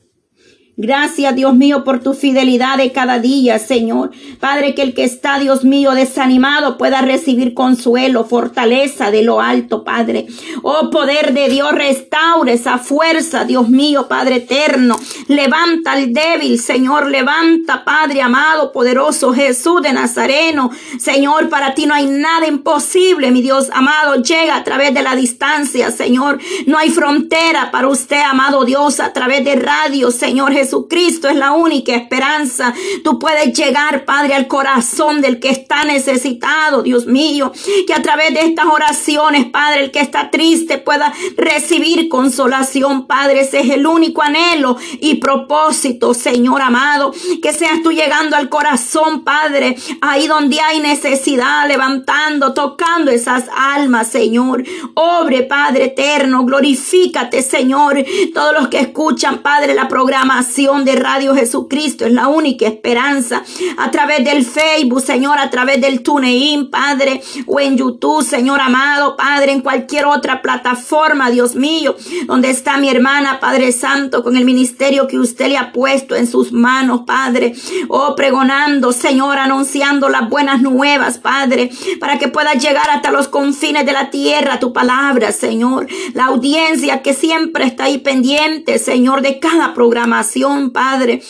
Gracias, 0.82 1.36
Dios 1.36 1.54
mío, 1.54 1.84
por 1.84 2.00
tu 2.00 2.14
fidelidad 2.14 2.78
de 2.78 2.90
cada 2.90 3.18
día, 3.18 3.58
Señor. 3.58 4.12
Padre, 4.40 4.74
que 4.74 4.80
el 4.80 4.94
que 4.94 5.04
está, 5.04 5.38
Dios 5.38 5.62
mío, 5.62 5.90
desanimado 5.90 6.78
pueda 6.78 7.02
recibir 7.02 7.52
consuelo, 7.52 8.24
fortaleza 8.24 9.10
de 9.10 9.22
lo 9.22 9.42
alto, 9.42 9.84
Padre. 9.84 10.26
Oh, 10.62 10.88
poder 10.88 11.34
de 11.34 11.50
Dios, 11.50 11.72
restaure 11.72 12.54
esa 12.54 12.78
fuerza, 12.78 13.44
Dios 13.44 13.68
mío, 13.68 14.08
Padre 14.08 14.36
eterno. 14.36 14.98
Levanta 15.28 15.92
al 15.92 16.14
débil, 16.14 16.58
Señor. 16.58 17.10
Levanta, 17.10 17.84
Padre 17.84 18.22
amado, 18.22 18.72
poderoso 18.72 19.34
Jesús 19.34 19.82
de 19.82 19.92
Nazareno. 19.92 20.70
Señor, 20.98 21.50
para 21.50 21.74
ti 21.74 21.84
no 21.84 21.92
hay 21.92 22.06
nada 22.06 22.46
imposible, 22.46 23.30
mi 23.30 23.42
Dios 23.42 23.68
amado. 23.74 24.22
Llega 24.22 24.56
a 24.56 24.64
través 24.64 24.94
de 24.94 25.02
la 25.02 25.14
distancia, 25.14 25.90
Señor. 25.90 26.38
No 26.66 26.78
hay 26.78 26.88
frontera 26.88 27.70
para 27.70 27.88
usted, 27.88 28.22
amado 28.22 28.64
Dios, 28.64 28.98
a 28.98 29.12
través 29.12 29.44
de 29.44 29.56
radio, 29.56 30.10
Señor 30.10 30.54
Jesús. 30.54 30.69
Jesucristo 30.70 31.28
es 31.28 31.34
la 31.34 31.50
única 31.50 31.96
esperanza. 31.96 32.72
Tú 33.02 33.18
puedes 33.18 33.52
llegar, 33.58 34.04
Padre, 34.04 34.34
al 34.34 34.46
corazón 34.46 35.20
del 35.20 35.40
que 35.40 35.48
está 35.48 35.82
necesitado, 35.82 36.84
Dios 36.84 37.06
mío. 37.06 37.50
Que 37.88 37.92
a 37.92 38.02
través 38.02 38.32
de 38.32 38.42
estas 38.42 38.66
oraciones, 38.66 39.46
Padre, 39.46 39.80
el 39.82 39.90
que 39.90 39.98
está 39.98 40.30
triste 40.30 40.78
pueda 40.78 41.12
recibir 41.36 42.08
consolación, 42.08 43.08
Padre. 43.08 43.40
Ese 43.40 43.58
es 43.58 43.70
el 43.70 43.84
único 43.84 44.22
anhelo 44.22 44.76
y 45.00 45.16
propósito, 45.16 46.14
Señor 46.14 46.62
amado. 46.62 47.12
Que 47.42 47.52
seas 47.52 47.82
tú 47.82 47.90
llegando 47.90 48.36
al 48.36 48.48
corazón, 48.48 49.24
Padre, 49.24 49.76
ahí 50.00 50.28
donde 50.28 50.60
hay 50.60 50.78
necesidad, 50.78 51.66
levantando, 51.66 52.54
tocando 52.54 53.10
esas 53.10 53.46
almas, 53.56 54.06
Señor. 54.06 54.62
Obre, 54.94 55.42
Padre 55.42 55.86
eterno, 55.86 56.44
glorifícate, 56.44 57.42
Señor. 57.42 58.04
Todos 58.32 58.54
los 58.54 58.68
que 58.68 58.78
escuchan, 58.78 59.38
Padre, 59.38 59.74
la 59.74 59.88
programación 59.88 60.49
de 60.50 60.96
Radio 60.96 61.34
Jesucristo 61.36 62.04
es 62.04 62.12
la 62.12 62.26
única 62.26 62.66
esperanza. 62.66 63.42
A 63.78 63.90
través 63.92 64.24
del 64.24 64.44
Facebook, 64.44 65.00
Señor, 65.00 65.38
a 65.38 65.48
través 65.48 65.80
del 65.80 66.02
TuneIn, 66.02 66.70
Padre, 66.70 67.22
o 67.46 67.60
en 67.60 67.76
YouTube, 67.76 68.24
Señor 68.24 68.60
amado, 68.60 69.16
Padre, 69.16 69.52
en 69.52 69.60
cualquier 69.60 70.06
otra 70.06 70.42
plataforma, 70.42 71.30
Dios 71.30 71.54
mío, 71.54 71.94
donde 72.26 72.50
está 72.50 72.78
mi 72.78 72.88
hermana, 72.88 73.38
Padre 73.38 73.70
Santo, 73.70 74.24
con 74.24 74.36
el 74.36 74.44
ministerio 74.44 75.06
que 75.06 75.20
usted 75.20 75.48
le 75.48 75.56
ha 75.56 75.70
puesto 75.72 76.16
en 76.16 76.26
sus 76.26 76.52
manos, 76.52 77.02
Padre. 77.06 77.54
Oh, 77.88 78.16
pregonando, 78.16 78.92
Señor, 78.92 79.38
anunciando 79.38 80.08
las 80.08 80.28
buenas 80.28 80.60
nuevas, 80.62 81.18
Padre, 81.18 81.70
para 82.00 82.18
que 82.18 82.26
pueda 82.26 82.54
llegar 82.54 82.90
hasta 82.90 83.12
los 83.12 83.28
confines 83.28 83.86
de 83.86 83.92
la 83.92 84.10
tierra 84.10 84.58
tu 84.58 84.72
palabra, 84.72 85.30
Señor. 85.30 85.86
La 86.12 86.26
audiencia 86.26 87.02
que 87.02 87.14
siempre 87.14 87.64
está 87.64 87.84
ahí 87.84 87.98
pendiente, 87.98 88.80
Señor, 88.80 89.22
de 89.22 89.38
cada 89.38 89.74
programación 89.74 90.39
Padre. 90.70 91.22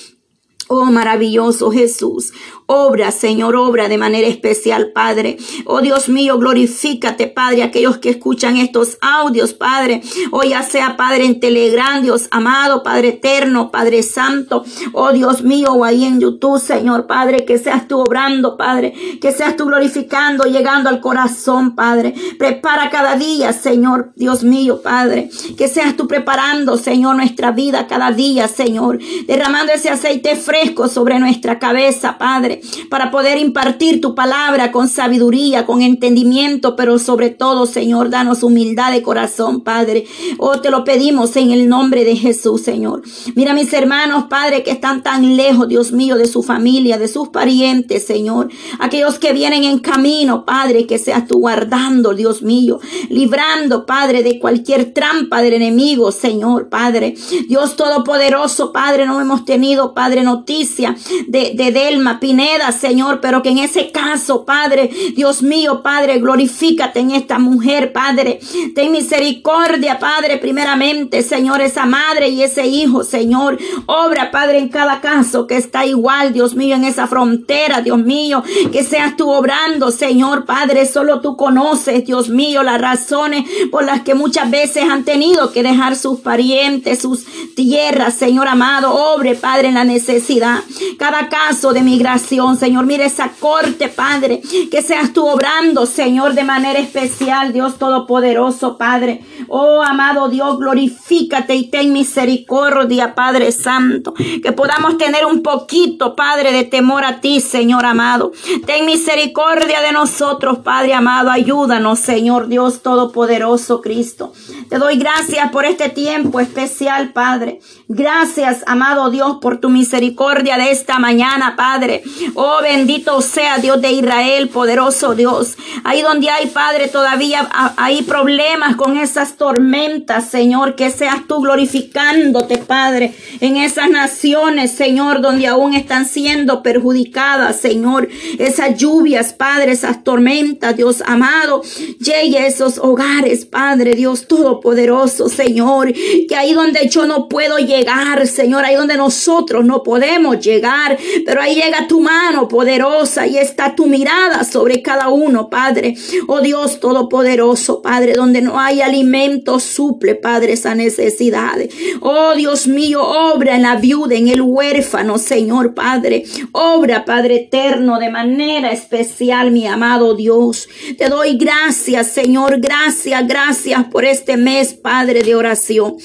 Oh 0.69 0.85
maravilloso 0.85 1.71
Jesús, 1.73 2.33
Obra, 2.73 3.11
Señor, 3.11 3.57
obra 3.57 3.89
de 3.89 3.99
manera 3.99 4.29
especial, 4.29 4.93
Padre. 4.93 5.39
Oh 5.65 5.81
Dios 5.81 6.09
mío, 6.09 6.39
glorifícate, 6.39 7.27
Padre, 7.27 7.65
aquellos 7.65 7.99
que 7.99 8.11
escuchan 8.11 8.59
estos 8.59 8.97
audios, 9.01 9.55
Padre. 9.55 10.03
Oh 10.31 10.45
ya 10.45 10.63
sea, 10.63 10.97
Padre, 10.97 11.25
en 11.25 11.41
Telegram, 11.41 12.01
Dios 12.01 12.29
amado, 12.31 12.85
Padre 12.85 13.09
eterno, 13.09 13.73
Padre 13.73 14.05
santo. 14.05 14.65
Oh 14.93 15.11
Dios 15.11 15.43
mío, 15.43 15.73
o 15.73 15.85
ahí 15.85 16.05
en 16.05 16.21
YouTube, 16.21 16.61
Señor, 16.61 17.09
Padre, 17.09 17.45
que 17.45 17.59
seas 17.59 17.89
tú 17.89 17.99
obrando, 17.99 18.57
Padre. 18.57 18.95
Que 19.21 19.33
seas 19.33 19.57
tú 19.57 19.65
glorificando, 19.65 20.45
llegando 20.45 20.91
al 20.91 21.01
corazón, 21.01 21.75
Padre. 21.75 22.15
Prepara 22.39 22.89
cada 22.89 23.17
día, 23.17 23.53
Señor, 23.53 24.13
Dios 24.15 24.45
mío, 24.45 24.81
Padre. 24.81 25.29
Que 25.59 25.67
seas 25.67 25.97
tú 25.97 26.07
preparando, 26.07 26.77
Señor, 26.77 27.17
nuestra 27.17 27.51
vida 27.51 27.89
cada 27.89 28.13
día, 28.13 28.47
Señor. 28.47 29.01
Derramando 29.27 29.73
ese 29.73 29.91
aceite 29.91 30.37
fresco 30.37 30.87
sobre 30.87 31.19
nuestra 31.19 31.59
cabeza, 31.59 32.17
Padre 32.17 32.60
para 32.89 33.11
poder 33.11 33.39
impartir 33.39 34.01
tu 34.01 34.15
palabra 34.15 34.73
con 34.73 34.89
sabiduría, 34.89 35.67
con 35.67 35.83
entendimiento, 35.83 36.77
pero 36.77 36.99
sobre 36.99 37.31
todo, 37.31 37.67
Señor, 37.67 38.11
danos 38.11 38.43
humildad 38.43 38.93
de 38.93 39.03
corazón, 39.03 39.63
Padre. 39.63 40.05
Oh, 40.39 40.61
te 40.61 40.71
lo 40.71 40.85
pedimos 40.85 41.37
en 41.37 41.51
el 41.51 41.69
nombre 41.69 42.05
de 42.05 42.17
Jesús, 42.17 42.63
Señor. 42.63 43.03
Mira 43.35 43.55
mis 43.55 43.73
hermanos, 43.73 44.25
Padre, 44.29 44.63
que 44.63 44.71
están 44.71 45.03
tan 45.03 45.37
lejos, 45.37 45.69
Dios 45.69 45.93
mío, 45.93 46.17
de 46.17 46.27
su 46.27 46.43
familia, 46.43 46.99
de 46.99 47.09
sus 47.09 47.29
parientes, 47.29 48.05
Señor. 48.07 48.49
Aquellos 48.79 49.19
que 49.19 49.33
vienen 49.33 49.65
en 49.65 49.79
camino, 49.79 50.45
Padre, 50.45 50.87
que 50.87 50.99
seas 50.99 51.27
tú 51.27 51.39
guardando, 51.41 52.15
Dios 52.15 52.43
mío, 52.43 52.81
librando, 53.09 53.87
Padre, 53.87 54.23
de 54.23 54.39
cualquier 54.39 54.93
trampa 54.93 55.43
del 55.43 55.55
enemigo, 55.55 56.13
Señor, 56.13 56.69
Padre. 56.69 57.15
Dios 57.49 57.77
Todopoderoso, 57.77 58.73
Padre, 58.73 59.07
no 59.07 59.21
hemos 59.21 59.45
tenido, 59.45 59.95
Padre, 59.95 60.23
noticia 60.23 60.97
de, 61.29 61.53
de 61.55 61.73
Delma 61.73 62.21
Pineda 62.21 62.50
Señor, 62.73 63.21
pero 63.21 63.43
que 63.43 63.51
en 63.51 63.59
ese 63.59 63.91
caso, 63.91 64.45
Padre, 64.45 64.91
Dios 65.15 65.43
mío, 65.43 65.83
Padre, 65.83 66.19
glorifícate 66.19 67.01
en 67.01 67.13
esta 67.13 67.39
mujer, 67.39 67.93
Padre. 67.93 68.41
Ten 68.75 68.93
misericordia, 68.93 69.99
Padre, 69.99 70.39
primeramente, 70.39 71.23
Señor, 71.23 71.61
esa 71.61 71.87
madre 71.87 72.29
y 72.29 72.43
ese 72.43 72.67
hijo, 72.67 73.05
Señor. 73.05 73.59
Obra, 73.87 74.31
Padre, 74.31 74.59
en 74.59 74.69
cada 74.69 75.01
caso 75.01 75.47
que 75.47 75.57
está 75.57 75.87
igual, 75.87 76.33
Dios 76.33 76.55
mío, 76.55 76.77
en 76.77 76.85
esa 76.85 77.07
frontera, 77.07 77.83
Dios 77.83 77.99
mío, 77.99 78.43
que 78.73 78.83
seas 78.83 79.17
tú 79.17 79.31
obrando, 79.31 79.91
Señor, 79.91 80.45
Padre, 80.45 80.87
solo 80.87 81.21
tú 81.21 81.37
conoces, 81.37 82.05
Dios 82.05 82.29
mío, 82.29 82.63
las 82.63 82.81
razones 82.81 83.45
por 83.71 83.85
las 83.85 84.03
que 84.03 84.15
muchas 84.15 84.51
veces 84.51 84.85
han 84.91 85.05
tenido 85.05 85.53
que 85.53 85.63
dejar 85.63 85.97
sus 85.97 86.21
parientes, 86.21 87.01
sus 87.01 87.25
tierras, 87.55 88.15
Señor 88.15 88.49
amado, 88.49 88.93
obre, 88.93 89.35
Padre, 89.37 89.69
en 89.69 89.75
la 89.75 89.85
necesidad. 89.85 90.61
Cada 90.99 91.29
caso 91.29 91.73
de 91.73 91.83
migración 91.83 92.40
Señor. 92.57 92.87
Mire 92.87 93.05
esa 93.05 93.31
corte, 93.39 93.89
Padre. 93.89 94.41
Que 94.71 94.83
seas 94.83 95.13
tú 95.13 95.27
obrando, 95.27 95.87
Señor, 95.87 96.35
de 96.35 96.45
manera 96.45 96.79
especial, 96.79 97.53
Dios 97.53 97.79
Todopoderoso, 97.79 98.77
Padre. 98.79 99.23
Oh, 99.49 99.83
amado 99.83 100.29
Dios, 100.29 100.59
glorifícate 100.59 101.55
y 101.55 101.71
ten 101.71 101.93
misericordia, 101.93 103.15
Padre 103.15 103.53
Santo. 103.53 104.15
Que 104.15 104.53
podamos 104.53 104.97
tener 104.99 105.27
un 105.27 105.43
poquito, 105.43 106.17
Padre, 106.17 106.53
de 106.53 106.65
temor 106.65 107.05
a 107.05 107.21
ti, 107.21 107.41
Señor 107.41 107.85
amado. 107.85 108.33
Ten 108.67 108.87
misericordia 108.87 109.81
de 109.81 109.93
nosotros, 109.93 110.59
Padre 110.59 110.95
amado. 110.95 111.31
Ayúdanos, 111.31 111.99
Señor 111.99 112.49
Dios 112.49 112.83
Todopoderoso, 112.83 113.81
Cristo. 113.81 114.33
Te 114.69 114.79
doy 114.79 114.97
gracias 114.97 115.51
por 115.51 115.65
este 115.65 115.89
tiempo 115.89 116.41
especial, 116.41 117.13
Padre. 117.13 117.61
Gracias, 117.89 118.63
amado 118.67 119.11
Dios, 119.11 119.39
por 119.41 119.59
tu 119.59 119.69
misericordia 119.69 120.57
de 120.57 120.71
esta 120.71 120.99
mañana, 120.99 121.57
Padre. 121.57 122.03
Oh, 122.35 122.59
bendito 122.63 123.21
sea 123.23 123.59
Dios 123.59 123.81
de 123.81 123.93
Israel, 123.93 124.49
poderoso 124.49 125.15
Dios. 125.15 125.57
Ahí 125.85 126.03
donde 126.03 126.29
hay, 126.31 126.47
Padre, 126.49 126.89
todavía 126.89 127.49
hay 127.77 128.03
problemas 128.03 128.77
con 128.77 128.97
esas 128.97 129.37
tormentas, 129.37 130.29
Señor, 130.29 130.75
que 130.75 130.91
seas 130.91 131.27
tú 131.27 131.41
glorificándote, 131.41 132.59
Padre, 132.59 133.15
en 133.41 133.57
esas 133.57 133.91
naciones, 133.91 134.73
Señor, 134.73 135.21
donde 135.21 135.47
aún 135.47 135.75
están 135.75 136.07
siendo 136.07 136.63
perjudicadas, 136.63 137.57
Señor. 137.57 138.09
Esas 138.39 138.77
lluvias, 138.77 139.33
Padre, 139.33 139.73
esas 139.73 140.05
tormentas, 140.05 140.77
Dios 140.77 141.03
amado, 141.07 141.63
llegue 141.99 142.39
a 142.39 142.47
esos 142.47 142.79
hogares, 142.79 143.45
Padre, 143.47 143.95
Dios 143.95 144.29
todopoderoso, 144.29 145.29
Señor, 145.29 145.93
que 145.93 146.37
ahí 146.37 146.53
donde 146.53 146.89
yo 146.89 147.07
no 147.07 147.29
puedo 147.29 147.59
llegar, 147.59 148.27
Señor, 148.27 148.65
ahí 148.65 148.77
donde 148.77 148.97
nosotros 148.97 149.65
no 149.65 149.83
podemos 149.83 150.41
llegar, 150.41 150.99
pero 151.25 151.41
ahí 151.41 151.55
llega 151.55 151.89
tu 151.89 152.01
mano 152.01 152.10
poderosa 152.49 153.27
y 153.27 153.39
está 153.39 153.75
tu 153.75 153.87
mirada 153.87 154.45
sobre 154.45 154.83
cada 154.83 155.09
uno, 155.09 155.49
Padre. 155.51 155.95
Oh 156.27 156.41
Dios 156.41 156.81
Todopoderoso, 156.81 157.83
Padre, 157.83 158.15
donde 158.15 158.41
no 158.41 158.59
hay 158.59 158.81
alimento, 158.81 159.61
suple, 159.61 160.15
Padre, 160.15 160.55
esa 160.55 160.75
necesidad. 160.75 161.59
Oh 162.01 162.35
Dios 162.35 162.67
mío, 162.67 163.03
obra 163.03 163.57
en 163.57 163.63
la 163.63 163.77
viuda, 163.77 164.15
en 164.15 164.29
el 164.29 164.43
huérfano, 164.43 165.19
Señor, 165.19 165.75
Padre. 165.75 166.25
Obra, 166.53 167.05
Padre 167.05 167.37
eterno, 167.37 167.99
de 167.99 168.11
manera 168.11 168.73
especial, 168.73 169.51
mi 169.51 169.67
amado 169.67 170.15
Dios. 170.15 170.69
Te 170.99 171.09
doy 171.09 171.37
gracias, 171.37 172.09
Señor, 172.09 172.61
gracias, 172.61 173.27
gracias 173.27 173.85
por 173.91 174.05
este 174.05 174.37
mes, 174.37 174.75
Padre, 174.75 175.23
de 175.23 175.35
oración. 175.35 175.97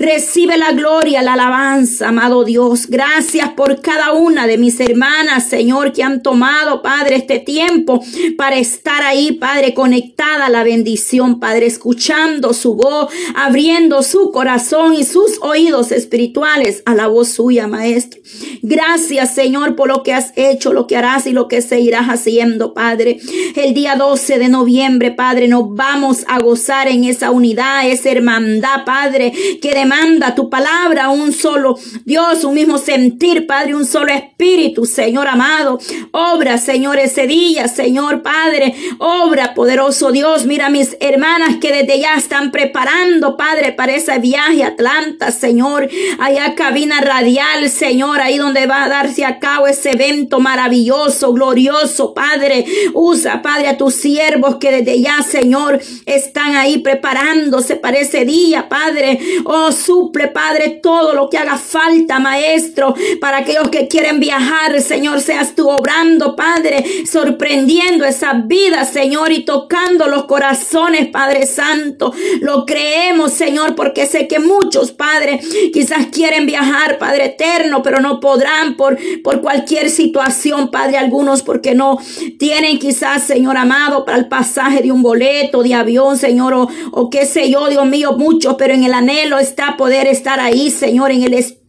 Recibe 0.00 0.56
la 0.56 0.72
gloria, 0.72 1.20
la 1.20 1.34
alabanza, 1.34 2.08
amado 2.08 2.44
Dios. 2.44 2.86
Gracias 2.86 3.50
por 3.50 3.82
cada 3.82 4.14
una 4.14 4.46
de 4.46 4.56
mis 4.56 4.80
hermanas, 4.80 5.44
Señor, 5.44 5.92
que 5.92 6.02
han 6.02 6.22
tomado, 6.22 6.80
Padre, 6.80 7.16
este 7.16 7.38
tiempo 7.38 8.02
para 8.38 8.56
estar 8.56 9.02
ahí, 9.02 9.32
Padre, 9.32 9.74
conectada 9.74 10.46
a 10.46 10.48
la 10.48 10.64
bendición, 10.64 11.38
Padre, 11.38 11.66
escuchando 11.66 12.54
su 12.54 12.76
voz, 12.76 13.12
abriendo 13.34 14.02
su 14.02 14.32
corazón 14.32 14.94
y 14.94 15.04
sus 15.04 15.38
oídos 15.42 15.92
espirituales 15.92 16.82
a 16.86 16.94
la 16.94 17.06
voz 17.06 17.28
suya, 17.34 17.66
Maestro. 17.66 18.22
Gracias, 18.62 19.34
Señor, 19.34 19.76
por 19.76 19.88
lo 19.88 20.02
que 20.02 20.14
has 20.14 20.32
hecho, 20.34 20.72
lo 20.72 20.86
que 20.86 20.96
harás 20.96 21.26
y 21.26 21.32
lo 21.32 21.46
que 21.46 21.60
seguirás 21.60 22.06
haciendo, 22.06 22.72
Padre. 22.72 23.20
El 23.54 23.74
día 23.74 23.96
12 23.96 24.38
de 24.38 24.48
noviembre, 24.48 25.10
Padre, 25.10 25.46
nos 25.46 25.74
vamos 25.74 26.24
a 26.26 26.38
gozar 26.38 26.88
en 26.88 27.04
esa 27.04 27.30
unidad, 27.30 27.86
esa 27.86 28.10
hermandad, 28.10 28.86
Padre, 28.86 29.34
que 29.60 29.70
demanda 29.90 30.36
tu 30.36 30.48
palabra, 30.48 31.10
un 31.10 31.32
solo 31.32 31.76
Dios, 32.04 32.44
un 32.44 32.54
mismo 32.54 32.78
sentir, 32.78 33.46
Padre, 33.46 33.74
un 33.74 33.84
solo 33.84 34.12
espíritu, 34.12 34.86
Señor 34.86 35.26
amado. 35.26 35.80
Obra, 36.12 36.58
Señor, 36.58 36.98
ese 36.98 37.26
día, 37.26 37.66
Señor 37.66 38.22
Padre, 38.22 38.74
obra, 38.98 39.52
poderoso 39.52 40.12
Dios. 40.12 40.46
Mira 40.46 40.70
mis 40.70 40.96
hermanas 41.00 41.56
que 41.60 41.72
desde 41.72 42.00
ya 42.00 42.14
están 42.14 42.52
preparando, 42.52 43.36
Padre, 43.36 43.72
para 43.72 43.92
ese 43.94 44.16
viaje 44.20 44.62
a 44.62 44.68
Atlanta, 44.68 45.32
Señor. 45.32 45.88
Allá 46.20 46.54
cabina 46.54 47.00
radial, 47.00 47.68
Señor, 47.68 48.20
ahí 48.20 48.38
donde 48.38 48.66
va 48.66 48.84
a 48.84 48.88
darse 48.88 49.24
a 49.24 49.40
cabo 49.40 49.66
ese 49.66 49.90
evento 49.90 50.38
maravilloso, 50.38 51.32
glorioso, 51.32 52.14
Padre. 52.14 52.64
Usa, 52.94 53.42
Padre, 53.42 53.68
a 53.68 53.76
tus 53.76 53.94
siervos 53.94 54.56
que 54.56 54.70
desde 54.70 55.00
ya, 55.00 55.22
Señor, 55.22 55.80
están 56.06 56.54
ahí 56.54 56.78
preparándose 56.78 57.74
para 57.74 57.98
ese 57.98 58.24
día, 58.24 58.68
Padre. 58.68 59.18
Oh, 59.44 59.72
suple, 59.80 60.28
Padre, 60.28 60.80
todo 60.82 61.14
lo 61.14 61.28
que 61.28 61.38
haga 61.38 61.56
falta, 61.56 62.18
Maestro, 62.18 62.94
para 63.20 63.38
aquellos 63.38 63.68
que 63.68 63.88
quieren 63.88 64.20
viajar, 64.20 64.80
Señor, 64.80 65.20
seas 65.20 65.54
tú 65.54 65.68
obrando, 65.68 66.36
Padre, 66.36 66.84
sorprendiendo 67.06 68.04
esas 68.04 68.46
vidas, 68.46 68.90
Señor, 68.90 69.32
y 69.32 69.44
tocando 69.44 70.06
los 70.06 70.24
corazones, 70.24 71.08
Padre 71.08 71.46
Santo. 71.46 72.12
Lo 72.40 72.66
creemos, 72.66 73.32
Señor, 73.32 73.74
porque 73.74 74.06
sé 74.06 74.28
que 74.28 74.38
muchos, 74.38 74.92
Padre, 74.92 75.40
quizás 75.72 76.06
quieren 76.06 76.46
viajar, 76.46 76.98
Padre 76.98 77.26
eterno, 77.26 77.82
pero 77.82 78.00
no 78.00 78.20
podrán 78.20 78.76
por, 78.76 78.98
por 79.22 79.40
cualquier 79.40 79.90
situación, 79.90 80.70
Padre, 80.70 80.98
algunos 80.98 81.42
porque 81.42 81.74
no 81.74 81.98
tienen 82.38 82.78
quizás, 82.78 83.22
Señor 83.22 83.56
amado, 83.56 84.04
para 84.04 84.18
el 84.18 84.28
pasaje 84.28 84.82
de 84.82 84.92
un 84.92 85.02
boleto 85.02 85.62
de 85.62 85.74
avión, 85.74 86.16
Señor, 86.16 86.54
o, 86.54 86.68
o 86.92 87.10
qué 87.10 87.26
sé 87.26 87.50
yo, 87.50 87.68
Dios 87.68 87.86
mío, 87.86 88.12
muchos, 88.16 88.56
pero 88.58 88.74
en 88.74 88.84
el 88.84 88.92
anhelo 88.92 89.38
está 89.38 89.69
poder 89.76 90.06
estar 90.06 90.40
ahí, 90.40 90.70
Señor, 90.70 91.10
en 91.12 91.22
el 91.22 91.34
Espíritu, 91.34 91.59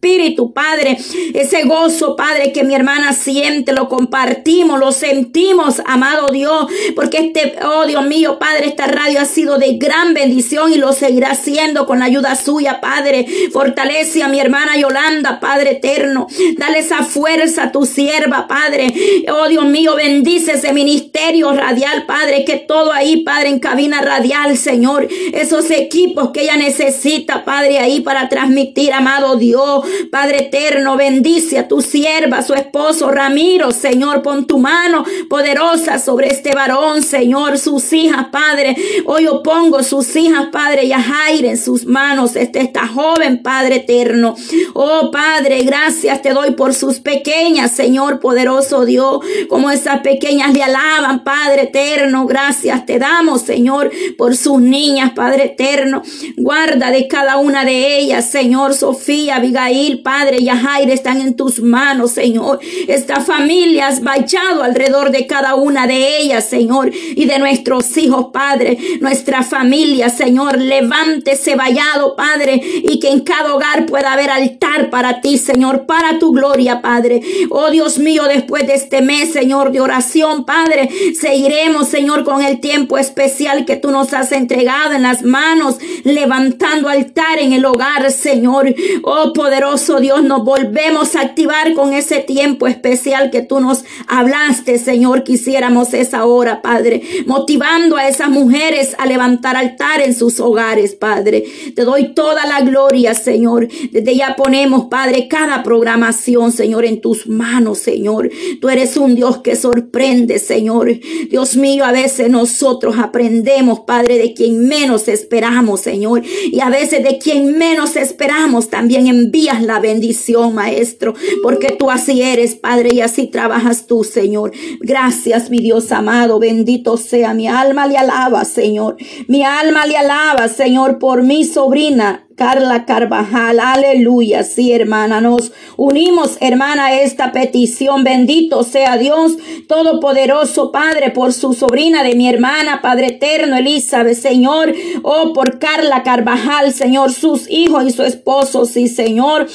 Padre, 0.52 0.98
ese 1.34 1.62
gozo, 1.64 2.16
Padre, 2.16 2.52
que 2.52 2.64
mi 2.64 2.74
hermana 2.74 3.12
siente, 3.12 3.72
lo 3.72 3.88
compartimos, 3.88 4.78
lo 4.78 4.92
sentimos, 4.92 5.80
amado 5.86 6.28
Dios, 6.28 6.66
porque 6.94 7.18
este, 7.18 7.54
oh 7.64 7.86
Dios 7.86 8.04
mío, 8.06 8.38
Padre, 8.38 8.66
esta 8.66 8.86
radio 8.86 9.20
ha 9.20 9.24
sido 9.24 9.58
de 9.58 9.74
gran 9.74 10.14
bendición 10.14 10.72
y 10.72 10.76
lo 10.76 10.92
seguirá 10.92 11.34
siendo 11.34 11.86
con 11.86 12.00
la 12.00 12.06
ayuda 12.06 12.34
suya, 12.34 12.80
Padre. 12.80 13.26
Fortalece 13.52 14.22
a 14.22 14.28
mi 14.28 14.40
hermana 14.40 14.76
Yolanda, 14.76 15.40
Padre 15.40 15.72
eterno. 15.72 16.26
Dale 16.56 16.80
esa 16.80 17.04
fuerza 17.04 17.64
a 17.64 17.72
tu 17.72 17.86
sierva, 17.86 18.48
Padre. 18.48 18.88
Oh 19.30 19.48
Dios 19.48 19.64
mío, 19.66 19.94
bendice 19.94 20.52
ese 20.52 20.72
ministerio 20.72 21.52
radial, 21.52 22.06
Padre, 22.06 22.44
que 22.44 22.56
todo 22.56 22.92
ahí, 22.92 23.22
Padre, 23.22 23.50
en 23.50 23.60
cabina 23.60 24.00
radial, 24.00 24.56
Señor. 24.56 25.08
Esos 25.32 25.70
equipos 25.70 26.30
que 26.30 26.42
ella 26.42 26.56
necesita, 26.56 27.44
Padre, 27.44 27.78
ahí 27.78 28.00
para 28.00 28.28
transmitir, 28.28 28.92
amado 28.92 29.36
Dios. 29.36 29.84
Padre 30.10 30.44
eterno, 30.46 30.96
bendice 30.96 31.58
a 31.58 31.68
tu 31.68 31.82
sierva, 31.82 32.42
su 32.42 32.54
esposo 32.54 33.10
Ramiro, 33.10 33.70
Señor, 33.72 34.22
pon 34.22 34.46
tu 34.46 34.58
mano 34.58 35.04
poderosa 35.28 35.98
sobre 35.98 36.28
este 36.28 36.54
varón, 36.54 37.02
Señor, 37.02 37.58
sus 37.58 37.92
hijas, 37.92 38.26
Padre. 38.30 38.76
Hoy 39.06 39.24
yo 39.24 39.42
pongo 39.42 39.82
sus 39.82 40.14
hijas, 40.16 40.46
Padre, 40.52 40.84
y 40.84 40.92
a 40.92 41.00
Jaire 41.00 41.50
en 41.50 41.58
sus 41.58 41.84
manos, 41.84 42.36
este, 42.36 42.60
esta 42.60 42.86
joven, 42.86 43.42
Padre 43.42 43.76
eterno. 43.76 44.34
Oh, 44.74 45.10
Padre, 45.10 45.62
gracias 45.62 46.22
te 46.22 46.30
doy 46.30 46.52
por 46.52 46.74
sus 46.74 47.00
pequeñas, 47.00 47.72
Señor, 47.72 48.20
poderoso 48.20 48.84
Dios, 48.84 49.20
como 49.48 49.70
esas 49.70 50.00
pequeñas 50.00 50.52
le 50.52 50.62
alaban, 50.62 51.24
Padre 51.24 51.64
eterno. 51.64 52.26
Gracias 52.26 52.86
te 52.86 52.98
damos, 52.98 53.42
Señor, 53.42 53.90
por 54.16 54.36
sus 54.36 54.60
niñas, 54.60 55.12
Padre 55.14 55.46
eterno. 55.46 56.02
Guarda 56.36 56.90
de 56.90 57.08
cada 57.08 57.36
una 57.36 57.64
de 57.64 57.98
ellas, 57.98 58.30
Señor, 58.30 58.74
Sofía, 58.74 59.36
Abigail, 59.36 59.81
Padre, 59.90 60.38
y 60.40 60.48
a 60.48 60.56
Jaire 60.56 60.92
están 60.92 61.20
en 61.20 61.34
tus 61.34 61.60
manos, 61.60 62.12
Señor. 62.12 62.60
Esta 62.86 63.20
familia 63.20 63.88
has 63.88 64.02
bachado 64.02 64.62
alrededor 64.62 65.10
de 65.10 65.26
cada 65.26 65.54
una 65.56 65.86
de 65.86 66.18
ellas, 66.18 66.48
Señor, 66.48 66.90
y 66.92 67.24
de 67.24 67.38
nuestros 67.38 67.96
hijos, 67.96 68.26
Padre, 68.32 68.78
nuestra 69.00 69.42
familia, 69.42 70.08
Señor. 70.08 70.58
Levántese 70.58 71.56
vallado, 71.56 72.14
Padre, 72.16 72.60
y 72.62 73.00
que 73.00 73.08
en 73.08 73.20
cada 73.20 73.54
hogar 73.54 73.86
pueda 73.86 74.12
haber 74.12 74.30
altar 74.30 74.90
para 74.90 75.20
ti, 75.20 75.36
Señor, 75.36 75.86
para 75.86 76.18
tu 76.18 76.32
gloria, 76.32 76.80
Padre. 76.80 77.20
Oh 77.50 77.70
Dios 77.70 77.98
mío, 77.98 78.24
después 78.24 78.66
de 78.66 78.74
este 78.74 79.02
mes, 79.02 79.32
Señor, 79.32 79.72
de 79.72 79.80
oración, 79.80 80.44
Padre, 80.44 80.88
seguiremos, 81.18 81.88
Señor, 81.88 82.24
con 82.24 82.42
el 82.42 82.60
tiempo 82.60 82.98
especial 82.98 83.64
que 83.64 83.76
tú 83.76 83.90
nos 83.90 84.12
has 84.12 84.30
entregado 84.32 84.92
en 84.92 85.02
las 85.02 85.22
manos, 85.22 85.78
levantando 86.04 86.88
altar 86.88 87.38
en 87.40 87.52
el 87.52 87.64
hogar, 87.64 88.10
Señor. 88.12 88.72
Oh 89.02 89.32
poderoso 89.32 89.71
Dios, 89.72 90.22
nos 90.22 90.44
volvemos 90.44 91.16
a 91.16 91.22
activar 91.22 91.72
con 91.72 91.94
ese 91.94 92.18
tiempo 92.18 92.66
especial 92.66 93.30
que 93.30 93.40
tú 93.40 93.58
nos 93.58 93.84
hablaste, 94.06 94.78
Señor. 94.78 95.24
Quisiéramos 95.24 95.94
esa 95.94 96.26
hora, 96.26 96.60
Padre, 96.60 97.02
motivando 97.24 97.96
a 97.96 98.06
esas 98.06 98.28
mujeres 98.28 98.94
a 98.98 99.06
levantar 99.06 99.56
altar 99.56 100.02
en 100.02 100.14
sus 100.14 100.40
hogares, 100.40 100.94
Padre. 100.94 101.44
Te 101.74 101.84
doy 101.84 102.12
toda 102.12 102.44
la 102.44 102.60
gloria, 102.60 103.14
Señor. 103.14 103.66
Desde 103.90 104.14
ya 104.14 104.36
ponemos, 104.36 104.88
Padre, 104.90 105.26
cada 105.26 105.62
programación, 105.62 106.52
Señor, 106.52 106.84
en 106.84 107.00
tus 107.00 107.26
manos, 107.26 107.78
Señor. 107.78 108.30
Tú 108.60 108.68
eres 108.68 108.98
un 108.98 109.14
Dios 109.14 109.38
que 109.38 109.56
sorprende, 109.56 110.38
Señor. 110.38 110.92
Dios 111.30 111.56
mío, 111.56 111.86
a 111.86 111.92
veces 111.92 112.28
nosotros 112.28 112.96
aprendemos, 112.98 113.80
Padre, 113.80 114.18
de 114.18 114.34
quien 114.34 114.68
menos 114.68 115.08
esperamos, 115.08 115.80
Señor. 115.80 116.22
Y 116.24 116.60
a 116.60 116.68
veces 116.68 117.02
de 117.02 117.18
quien 117.18 117.56
menos 117.56 117.96
esperamos 117.96 118.68
también 118.68 119.06
envías 119.06 119.61
la 119.66 119.80
bendición, 119.80 120.54
Maestro. 120.54 121.14
Porque 121.42 121.72
tú 121.72 121.90
así 121.90 122.22
eres, 122.22 122.54
Padre, 122.54 122.90
y 122.92 123.00
así 123.00 123.26
trabajas 123.26 123.86
tú, 123.86 124.04
Señor. 124.04 124.52
Gracias, 124.80 125.50
mi 125.50 125.58
Dios 125.58 125.92
amado. 125.92 126.38
Bendito 126.38 126.96
sea 126.96 127.34
mi 127.34 127.48
alma, 127.48 127.86
le 127.86 127.96
alaba, 127.96 128.44
Señor. 128.44 128.96
Mi 129.28 129.44
alma 129.44 129.86
le 129.86 129.96
alaba, 129.96 130.48
Señor, 130.48 130.98
por 130.98 131.22
mi 131.22 131.44
sobrina. 131.44 132.26
Carla 132.42 132.86
Carvajal, 132.86 133.60
aleluya, 133.60 134.42
sí 134.42 134.72
hermana, 134.72 135.20
nos 135.20 135.52
unimos 135.76 136.38
hermana 136.40 136.86
a 136.86 137.00
esta 137.00 137.30
petición, 137.30 138.02
bendito 138.02 138.64
sea 138.64 138.98
Dios 138.98 139.36
Todopoderoso 139.68 140.72
Padre 140.72 141.12
por 141.12 141.32
su 141.32 141.54
sobrina 141.54 142.02
de 142.02 142.16
mi 142.16 142.28
hermana, 142.28 142.82
Padre 142.82 143.06
eterno 143.10 143.54
Elizabeth, 143.54 144.18
Señor, 144.18 144.74
oh 145.04 145.32
por 145.32 145.60
Carla 145.60 146.02
Carvajal, 146.02 146.72
Señor, 146.72 147.12
sus 147.12 147.48
hijos 147.48 147.86
y 147.86 147.92
su 147.92 148.02
esposo, 148.02 148.66
sí 148.66 148.88
Señor, 148.88 149.46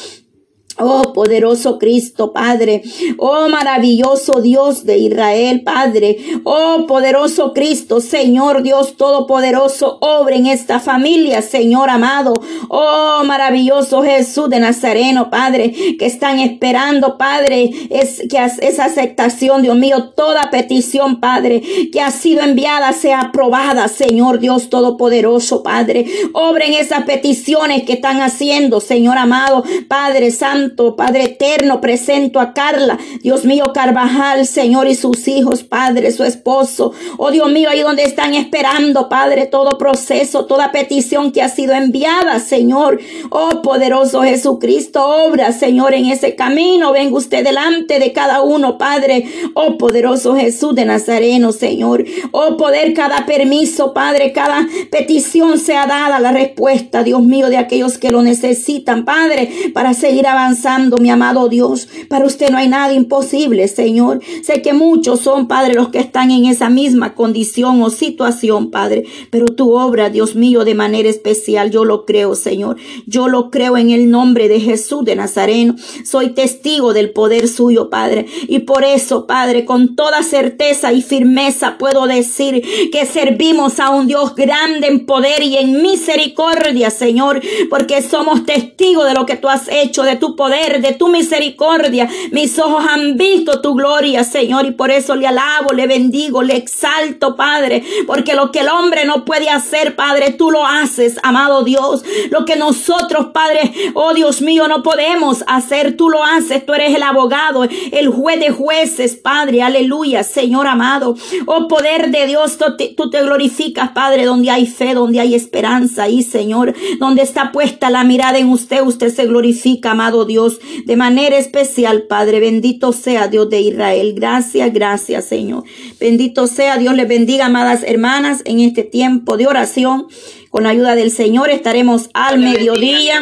Oh 0.80 1.02
poderoso 1.14 1.80
Cristo, 1.80 2.32
Padre. 2.32 2.84
Oh 3.18 3.50
maravilloso 3.50 4.42
Dios 4.42 4.86
de 4.86 5.00
Israel, 5.00 5.64
Padre. 5.64 6.18
Oh 6.44 6.86
poderoso 6.88 7.54
Cristo, 7.54 8.00
Señor 8.00 8.62
Dios 8.62 8.96
Todopoderoso, 8.96 9.98
obra 10.02 10.36
en 10.36 10.46
esta 10.46 10.80
familia, 10.80 11.42
Señor 11.42 11.90
amado. 11.90 12.34
Oh 12.70 13.24
maravilloso 13.26 14.04
Jesús 14.04 14.50
de 14.50 14.60
Nazareno, 14.60 15.32
Padre, 15.32 15.74
que 15.98 16.06
están 16.06 16.40
esperando, 16.40 17.18
Padre, 17.18 17.72
es 17.90 18.22
que 18.30 18.38
esa 18.38 18.86
aceptación, 18.86 19.64
Dios 19.64 19.78
mío, 19.78 20.12
toda 20.16 20.52
petición, 20.52 21.20
Padre, 21.20 21.64
que 21.92 22.02
ha 22.02 22.12
sido 22.12 22.42
enviada 22.42 22.94
sea 22.94 23.22
aprobada, 23.22 23.88
Señor 23.88 24.40
Dios 24.40 24.70
Todopoderoso, 24.70 25.64
Padre. 25.64 26.06
Obra 26.34 26.66
en 26.66 26.74
esas 26.74 27.04
peticiones 27.06 27.84
que 27.84 27.94
están 27.94 28.22
haciendo, 28.22 28.80
Señor 28.80 29.18
amado, 29.18 29.64
Padre 29.88 30.30
Santo 30.30 30.67
Padre 30.96 31.24
eterno, 31.24 31.82
presento 31.82 32.40
a 32.40 32.54
Carla, 32.54 32.98
Dios 33.22 33.46
mío, 33.46 33.72
Carvajal, 33.74 34.46
Señor, 34.46 34.88
y 34.88 34.96
sus 34.96 35.28
hijos, 35.28 35.64
Padre, 35.64 36.12
su 36.12 36.24
esposo. 36.24 36.94
Oh 37.18 37.32
Dios 37.32 37.52
mío, 37.52 37.70
ahí 37.70 37.82
donde 37.82 38.04
están 38.04 38.34
esperando, 38.34 39.10
Padre, 39.10 39.46
todo 39.46 39.78
proceso, 39.78 40.46
toda 40.46 40.72
petición 40.72 41.32
que 41.32 41.42
ha 41.42 41.50
sido 41.50 41.74
enviada, 41.74 42.40
Señor. 42.40 43.00
Oh 43.30 43.62
poderoso 43.62 44.24
Jesucristo, 44.24 45.06
obra, 45.06 45.52
Señor, 45.52 45.94
en 45.94 46.06
ese 46.06 46.36
camino. 46.36 46.92
Venga 46.92 47.18
usted 47.18 47.44
delante 47.44 48.00
de 48.00 48.14
cada 48.14 48.42
uno, 48.42 48.78
Padre. 48.78 49.26
Oh 49.54 49.78
poderoso 49.78 50.36
Jesús 50.36 50.76
de 50.76 50.86
Nazareno, 50.86 51.52
Señor. 51.52 52.06
Oh 52.32 52.58
poder 52.58 52.94
cada 52.94 53.26
permiso, 53.26 53.94
Padre, 53.94 54.32
cada 54.32 54.68
petición 54.92 55.60
sea 55.60 55.86
dada 55.88 56.20
la 56.20 56.32
respuesta, 56.32 57.04
Dios 57.04 57.22
mío, 57.24 57.50
de 57.50 57.58
aquellos 57.58 57.98
que 57.98 58.10
lo 58.10 58.22
necesitan, 58.22 59.06
Padre, 59.06 59.50
para 59.74 59.94
seguir 59.94 60.28
avanzando, 60.28 60.57
mi 61.00 61.10
amado 61.10 61.50
Dios. 61.50 61.88
Para 62.10 62.26
usted 62.26 62.50
no 62.50 62.58
hay 62.58 62.68
nada 62.68 62.94
imposible, 62.94 63.68
Señor. 63.68 64.22
Sé 64.44 64.62
que 64.62 64.74
muchos 64.74 65.22
son, 65.22 65.48
Padre, 65.48 65.74
los 65.74 65.90
que 65.90 66.00
están 66.00 66.32
en 66.32 66.46
esa 66.46 66.70
misma 66.70 67.14
condición 67.14 67.82
o 67.82 67.90
situación, 67.90 68.72
Padre. 68.72 69.06
Pero 69.30 69.46
tu 69.46 69.74
obra, 69.74 70.10
Dios 70.10 70.36
mío, 70.36 70.66
de 70.66 70.76
manera 70.76 71.10
especial, 71.10 71.72
yo 71.72 71.86
lo 71.86 72.06
creo, 72.06 72.36
Señor. 72.36 72.78
Yo 73.06 73.28
lo 73.28 73.50
creo 73.52 73.78
en 73.78 73.92
el 73.92 74.10
nombre 74.10 74.48
de 74.48 74.60
Jesús 74.60 75.06
de 75.06 75.16
Nazareno. 75.16 75.76
Soy 76.04 76.32
testigo 76.32 76.94
del 76.94 77.12
poder 77.12 77.48
suyo, 77.48 77.90
Padre. 77.90 78.26
Y 78.48 78.60
por 78.60 78.84
eso, 78.84 79.28
Padre, 79.28 79.66
con 79.66 79.96
toda 79.96 80.24
certeza 80.24 80.92
y 80.92 81.02
firmeza 81.02 81.78
puedo 81.78 82.08
decir 82.08 82.64
que 82.92 83.06
servimos 83.06 83.80
a 83.80 83.90
un 83.90 84.08
Dios 84.08 84.36
grande 84.36 84.88
en 84.88 85.06
poder 85.06 85.44
y 85.44 85.58
en 85.58 85.82
misericordia, 85.82 86.90
Señor, 86.90 87.42
porque 87.70 88.02
somos 88.02 88.46
testigos 88.46 89.06
de 89.08 89.14
lo 89.14 89.26
que 89.26 89.38
tú 89.38 89.48
has 89.50 89.68
hecho, 89.70 90.04
de 90.04 90.16
tu 90.16 90.36
poder, 90.48 90.82
de 90.82 90.94
tu 90.94 91.10
misericordia. 91.10 92.10
Mis 92.32 92.58
ojos 92.58 92.86
han 92.90 93.18
visto 93.18 93.60
tu 93.60 93.74
gloria, 93.74 94.24
Señor, 94.24 94.66
y 94.66 94.72
por 94.72 94.92
eso 94.92 95.14
le 95.14 95.28
alabo, 95.28 95.74
le 95.74 95.88
bendigo, 95.88 96.42
le 96.42 96.56
exalto, 96.56 97.36
Padre, 97.36 97.84
porque 98.06 98.34
lo 98.34 98.50
que 98.50 98.60
el 98.62 98.70
hombre 98.70 99.04
no 99.04 99.26
puede 99.26 99.50
hacer, 99.50 99.98
Padre, 99.98 100.32
tú 100.32 100.50
lo 100.50 100.66
haces, 100.66 101.20
amado 101.22 101.66
Dios. 101.66 102.06
Lo 102.32 102.46
que 102.46 102.56
nosotros, 102.56 103.28
Padre, 103.34 103.74
oh 103.94 104.14
Dios 104.14 104.42
mío, 104.42 104.70
no 104.70 104.84
podemos 104.84 105.44
hacer, 105.48 105.98
tú 105.98 106.10
lo 106.10 106.24
haces, 106.24 106.66
tú 106.66 106.74
eres 106.74 106.96
el 106.96 107.04
abogado, 107.04 107.66
el 107.66 108.08
juez 108.08 108.40
de 108.40 108.52
jueces, 108.52 109.18
Padre, 109.18 109.64
aleluya, 109.64 110.24
Señor 110.24 110.68
amado. 110.68 111.16
Oh 111.46 111.68
poder 111.68 112.10
de 112.10 112.26
Dios, 112.26 112.58
tú 112.58 112.78
te, 112.78 112.96
te 112.96 113.22
glorificas, 113.22 113.90
Padre, 113.90 114.24
donde 114.24 114.50
hay 114.50 114.66
fe, 114.66 114.94
donde 114.94 115.20
hay 115.20 115.36
esperanza, 115.36 116.04
ahí, 116.04 116.24
Señor, 116.24 116.74
donde 117.00 117.24
está 117.24 117.52
puesta 117.52 117.90
la 117.90 118.06
mirada 118.06 118.38
en 118.38 118.50
usted, 118.50 118.82
usted 118.82 119.14
se 119.14 119.26
glorifica, 119.26 119.92
amado 119.92 120.24
Dios, 120.28 120.60
de 120.86 120.96
manera 120.96 121.38
especial, 121.38 122.04
Padre, 122.04 122.40
bendito 122.40 122.94
sea 122.94 123.28
Dios 123.28 123.50
de 123.50 123.62
Israel. 123.62 124.14
Gracias, 124.16 124.74
gracias, 124.74 125.26
Señor. 125.26 125.64
Bendito 126.00 126.48
sea 126.48 126.78
Dios, 126.78 126.96
les 126.96 127.08
bendiga, 127.08 127.48
amadas 127.48 127.84
hermanas, 127.84 128.42
en 128.46 128.60
este 128.60 128.84
tiempo 128.84 129.38
de 129.38 129.48
oración. 129.48 130.08
Con 130.50 130.64
la 130.64 130.70
ayuda 130.70 130.96
del 130.96 131.12
Señor 131.12 131.50
estaremos 131.50 132.10
al 132.14 132.40
mediodía. 132.40 133.22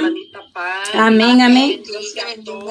Amén, 0.94 1.42
amén. 1.42 1.82